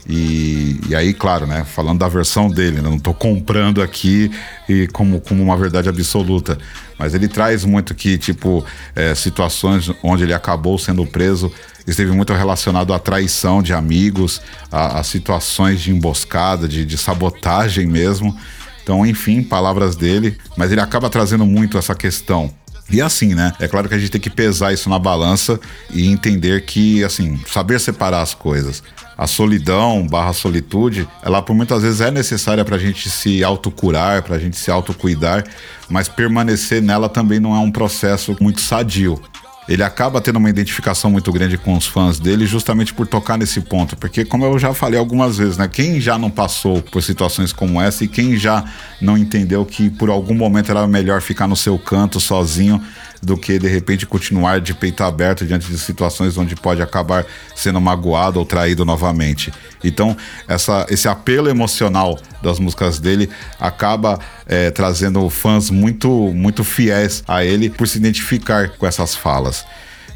E, 0.07 0.79
e, 0.89 0.95
aí, 0.95 1.13
claro, 1.13 1.45
né, 1.45 1.63
falando 1.63 1.99
da 1.99 2.07
versão 2.07 2.49
dele, 2.49 2.77
né, 2.77 2.89
não 2.89 2.95
estou 2.95 3.13
comprando 3.13 3.81
aqui 3.81 4.31
e 4.67 4.87
como, 4.87 5.21
como 5.21 5.43
uma 5.43 5.55
verdade 5.55 5.87
absoluta, 5.89 6.57
mas 6.97 7.13
ele 7.13 7.27
traz 7.27 7.63
muito 7.63 7.93
que, 7.93 8.17
tipo, 8.17 8.65
é, 8.95 9.13
situações 9.13 9.91
onde 10.01 10.23
ele 10.23 10.33
acabou 10.33 10.77
sendo 10.77 11.05
preso. 11.05 11.51
Esteve 11.85 12.11
muito 12.11 12.33
relacionado 12.33 12.93
à 12.93 12.99
traição 12.99 13.61
de 13.61 13.73
amigos, 13.73 14.41
a, 14.71 14.99
a 14.99 15.03
situações 15.03 15.81
de 15.81 15.91
emboscada, 15.91 16.67
de, 16.67 16.83
de 16.83 16.97
sabotagem 16.97 17.85
mesmo. 17.85 18.35
Então, 18.83 19.05
enfim, 19.05 19.43
palavras 19.43 19.95
dele, 19.95 20.37
mas 20.57 20.71
ele 20.71 20.81
acaba 20.81 21.09
trazendo 21.09 21.45
muito 21.45 21.77
essa 21.77 21.93
questão 21.93 22.51
e 22.91 23.01
assim, 23.01 23.33
né? 23.33 23.53
É 23.59 23.67
claro 23.67 23.87
que 23.87 23.95
a 23.95 23.97
gente 23.99 24.11
tem 24.11 24.21
que 24.21 24.29
pesar 24.29 24.73
isso 24.73 24.89
na 24.89 24.99
balança 24.99 25.59
e 25.89 26.07
entender 26.07 26.65
que, 26.65 27.03
assim, 27.03 27.39
saber 27.47 27.79
separar 27.79 28.21
as 28.21 28.33
coisas 28.33 28.83
a 29.21 29.27
solidão 29.27 30.07
barra 30.07 30.33
solitude, 30.33 31.07
ela 31.21 31.43
por 31.43 31.53
muitas 31.53 31.83
vezes 31.83 32.01
é 32.01 32.09
necessária 32.09 32.65
para 32.65 32.75
a 32.75 32.79
gente 32.79 33.07
se 33.07 33.43
autocurar, 33.43 34.23
para 34.23 34.35
a 34.35 34.39
gente 34.39 34.57
se 34.57 34.71
autocuidar, 34.71 35.43
mas 35.87 36.09
permanecer 36.09 36.81
nela 36.81 37.07
também 37.07 37.39
não 37.39 37.55
é 37.55 37.59
um 37.59 37.69
processo 37.69 38.35
muito 38.41 38.61
sadio 38.61 39.21
ele 39.67 39.83
acaba 39.83 40.19
tendo 40.19 40.37
uma 40.37 40.49
identificação 40.49 41.11
muito 41.11 41.31
grande 41.31 41.57
com 41.57 41.75
os 41.75 41.85
fãs 41.85 42.19
dele 42.19 42.45
justamente 42.45 42.93
por 42.93 43.05
tocar 43.05 43.37
nesse 43.37 43.61
ponto, 43.61 43.95
porque 43.95 44.25
como 44.25 44.45
eu 44.45 44.57
já 44.57 44.73
falei 44.73 44.99
algumas 44.99 45.37
vezes, 45.37 45.57
né, 45.57 45.67
quem 45.67 46.01
já 46.01 46.17
não 46.17 46.29
passou 46.29 46.81
por 46.81 47.01
situações 47.03 47.53
como 47.53 47.81
essa 47.81 48.03
e 48.03 48.07
quem 48.07 48.35
já 48.35 48.63
não 48.99 49.17
entendeu 49.17 49.65
que 49.65 49.89
por 49.89 50.09
algum 50.09 50.33
momento 50.33 50.71
era 50.71 50.85
melhor 50.87 51.21
ficar 51.21 51.47
no 51.47 51.55
seu 51.55 51.77
canto 51.77 52.19
sozinho 52.19 52.81
do 53.21 53.37
que 53.37 53.59
de 53.59 53.67
repente 53.67 54.05
continuar 54.05 54.59
de 54.59 54.73
peito 54.73 55.03
aberto 55.03 55.45
diante 55.45 55.67
de 55.67 55.77
situações 55.77 56.37
onde 56.37 56.55
pode 56.55 56.81
acabar 56.81 57.25
sendo 57.55 57.79
magoado 57.79 58.39
ou 58.39 58.45
traído 58.45 58.83
novamente. 58.83 59.53
Então, 59.83 60.17
essa, 60.47 60.85
esse 60.89 61.07
apelo 61.07 61.49
emocional 61.49 62.19
das 62.41 62.59
músicas 62.59 62.99
dele 62.99 63.29
acaba 63.59 64.19
é, 64.45 64.71
trazendo 64.71 65.29
fãs 65.29 65.69
muito, 65.69 66.09
muito 66.33 66.63
fiéis 66.63 67.23
a 67.27 67.45
ele 67.45 67.69
por 67.69 67.87
se 67.87 67.97
identificar 67.97 68.69
com 68.69 68.87
essas 68.87 69.15
falas. 69.15 69.65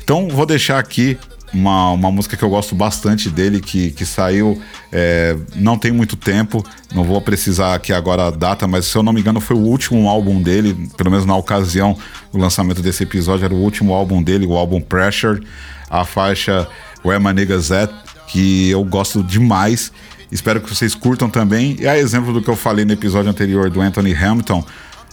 Então, 0.03 0.27
vou 0.27 0.45
deixar 0.45 0.79
aqui 0.79 1.17
uma, 1.55 1.91
uma 1.91 2.11
música 2.11 2.35
que 2.35 2.43
eu 2.43 2.49
gosto 2.49 2.75
bastante 2.75 3.29
dele, 3.29 3.61
que, 3.61 3.91
que 3.91 4.05
saiu 4.05 4.61
é, 4.91 5.35
não 5.55 5.77
tem 5.77 5.91
muito 5.91 6.15
tempo, 6.15 6.63
não 6.93 7.03
vou 7.03 7.21
precisar 7.21 7.73
aqui 7.73 7.93
agora 7.93 8.27
a 8.27 8.31
data, 8.31 8.67
mas 8.67 8.85
se 8.85 8.95
eu 8.97 9.01
não 9.01 9.13
me 9.13 9.21
engano 9.21 9.39
foi 9.39 9.55
o 9.55 9.61
último 9.61 10.09
álbum 10.09 10.41
dele, 10.41 10.89
pelo 10.97 11.09
menos 11.09 11.25
na 11.25 11.35
ocasião 11.35 11.97
do 12.31 12.37
lançamento 12.37 12.81
desse 12.81 13.03
episódio, 13.03 13.45
era 13.45 13.53
o 13.53 13.61
último 13.61 13.93
álbum 13.93 14.21
dele, 14.21 14.45
o 14.45 14.57
álbum 14.57 14.81
Pressure, 14.81 15.41
a 15.89 16.03
faixa 16.03 16.67
Where 17.03 17.23
My 17.23 17.33
Niggas 17.33 17.71
At, 17.71 17.91
que 18.27 18.69
eu 18.69 18.83
gosto 18.83 19.23
demais. 19.23 19.91
Espero 20.31 20.59
que 20.59 20.69
vocês 20.69 20.93
curtam 20.93 21.29
também. 21.29 21.77
E 21.79 21.87
a 21.87 21.97
exemplo 21.97 22.33
do 22.33 22.41
que 22.41 22.49
eu 22.49 22.55
falei 22.55 22.83
no 22.83 22.91
episódio 22.91 23.29
anterior 23.29 23.69
do 23.69 23.79
Anthony 23.79 24.13
Hamilton, 24.13 24.65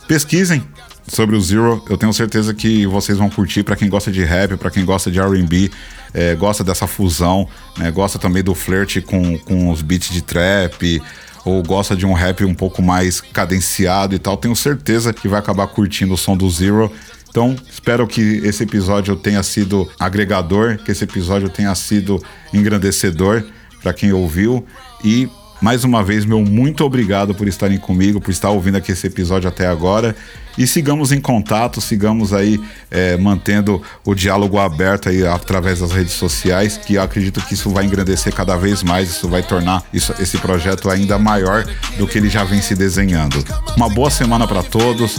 pesquisem, 0.09 0.62
sobre 1.06 1.36
o 1.36 1.40
Zero, 1.40 1.82
eu 1.88 1.96
tenho 1.96 2.12
certeza 2.12 2.54
que 2.54 2.86
vocês 2.86 3.18
vão 3.18 3.28
curtir 3.28 3.62
para 3.62 3.76
quem 3.76 3.88
gosta 3.88 4.10
de 4.10 4.22
rap, 4.24 4.56
para 4.56 4.70
quem 4.70 4.84
gosta 4.84 5.10
de 5.10 5.18
R&B, 5.20 5.70
é, 6.14 6.34
gosta 6.34 6.62
dessa 6.62 6.86
fusão, 6.86 7.48
né, 7.76 7.90
gosta 7.90 8.18
também 8.18 8.42
do 8.42 8.54
flirt 8.54 9.02
com, 9.02 9.38
com 9.38 9.70
os 9.70 9.82
beats 9.82 10.10
de 10.10 10.22
trap, 10.22 11.02
ou 11.44 11.62
gosta 11.62 11.96
de 11.96 12.06
um 12.06 12.12
rap 12.12 12.44
um 12.44 12.54
pouco 12.54 12.80
mais 12.82 13.20
cadenciado 13.20 14.14
e 14.14 14.18
tal, 14.18 14.36
tenho 14.36 14.54
certeza 14.54 15.12
que 15.12 15.28
vai 15.28 15.40
acabar 15.40 15.66
curtindo 15.66 16.14
o 16.14 16.18
som 16.18 16.36
do 16.36 16.48
Zero. 16.48 16.90
Então, 17.28 17.56
espero 17.70 18.06
que 18.06 18.40
esse 18.44 18.62
episódio 18.62 19.16
tenha 19.16 19.42
sido 19.42 19.90
agregador, 19.98 20.76
que 20.78 20.92
esse 20.92 21.04
episódio 21.04 21.48
tenha 21.48 21.74
sido 21.74 22.22
engrandecedor 22.52 23.42
para 23.82 23.92
quem 23.92 24.12
ouviu 24.12 24.64
e 25.02 25.28
mais 25.62 25.85
uma 25.85 26.03
vez, 26.03 26.25
meu 26.25 26.40
muito 26.40 26.85
obrigado 26.85 27.33
por 27.35 27.46
estarem 27.46 27.79
comigo, 27.79 28.20
por 28.20 28.33
estar 28.33 28.51
ouvindo 28.51 28.77
aqui 28.77 28.90
esse 28.90 29.07
episódio 29.07 29.48
até 29.48 29.68
agora. 29.68 30.14
E 30.59 30.66
sigamos 30.66 31.12
em 31.12 31.20
contato, 31.20 31.81
sigamos 31.81 32.33
aí 32.33 32.61
é, 32.90 33.16
mantendo 33.16 33.81
o 34.05 34.12
diálogo 34.12 34.59
aberto 34.59 35.09
aí 35.09 35.25
através 35.25 35.79
das 35.79 35.92
redes 35.92 36.14
sociais, 36.14 36.77
que 36.77 36.94
eu 36.94 37.03
acredito 37.03 37.40
que 37.42 37.55
isso 37.55 37.70
vai 37.70 37.85
engrandecer 37.87 38.35
cada 38.35 38.57
vez 38.57 38.83
mais, 38.83 39.09
isso 39.09 39.29
vai 39.29 39.42
tornar 39.42 39.85
isso, 39.94 40.12
esse 40.18 40.37
projeto 40.37 40.90
ainda 40.90 41.16
maior 41.16 41.64
do 41.96 42.09
que 42.09 42.18
ele 42.18 42.29
já 42.29 42.42
vem 42.42 42.61
se 42.61 42.75
desenhando. 42.75 43.42
Uma 43.77 43.88
boa 43.88 44.11
semana 44.11 44.48
para 44.48 44.64
todos, 44.64 45.16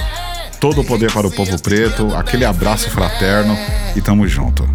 todo 0.59 0.81
o 0.81 0.83
poder 0.83 1.11
para 1.13 1.25
o 1.25 1.31
povo 1.31 1.59
preto, 1.61 2.13
aquele 2.13 2.43
abraço 2.43 2.89
fraterno 2.89 3.57
e 3.95 4.01
tamo 4.01 4.27
junto. 4.27 4.67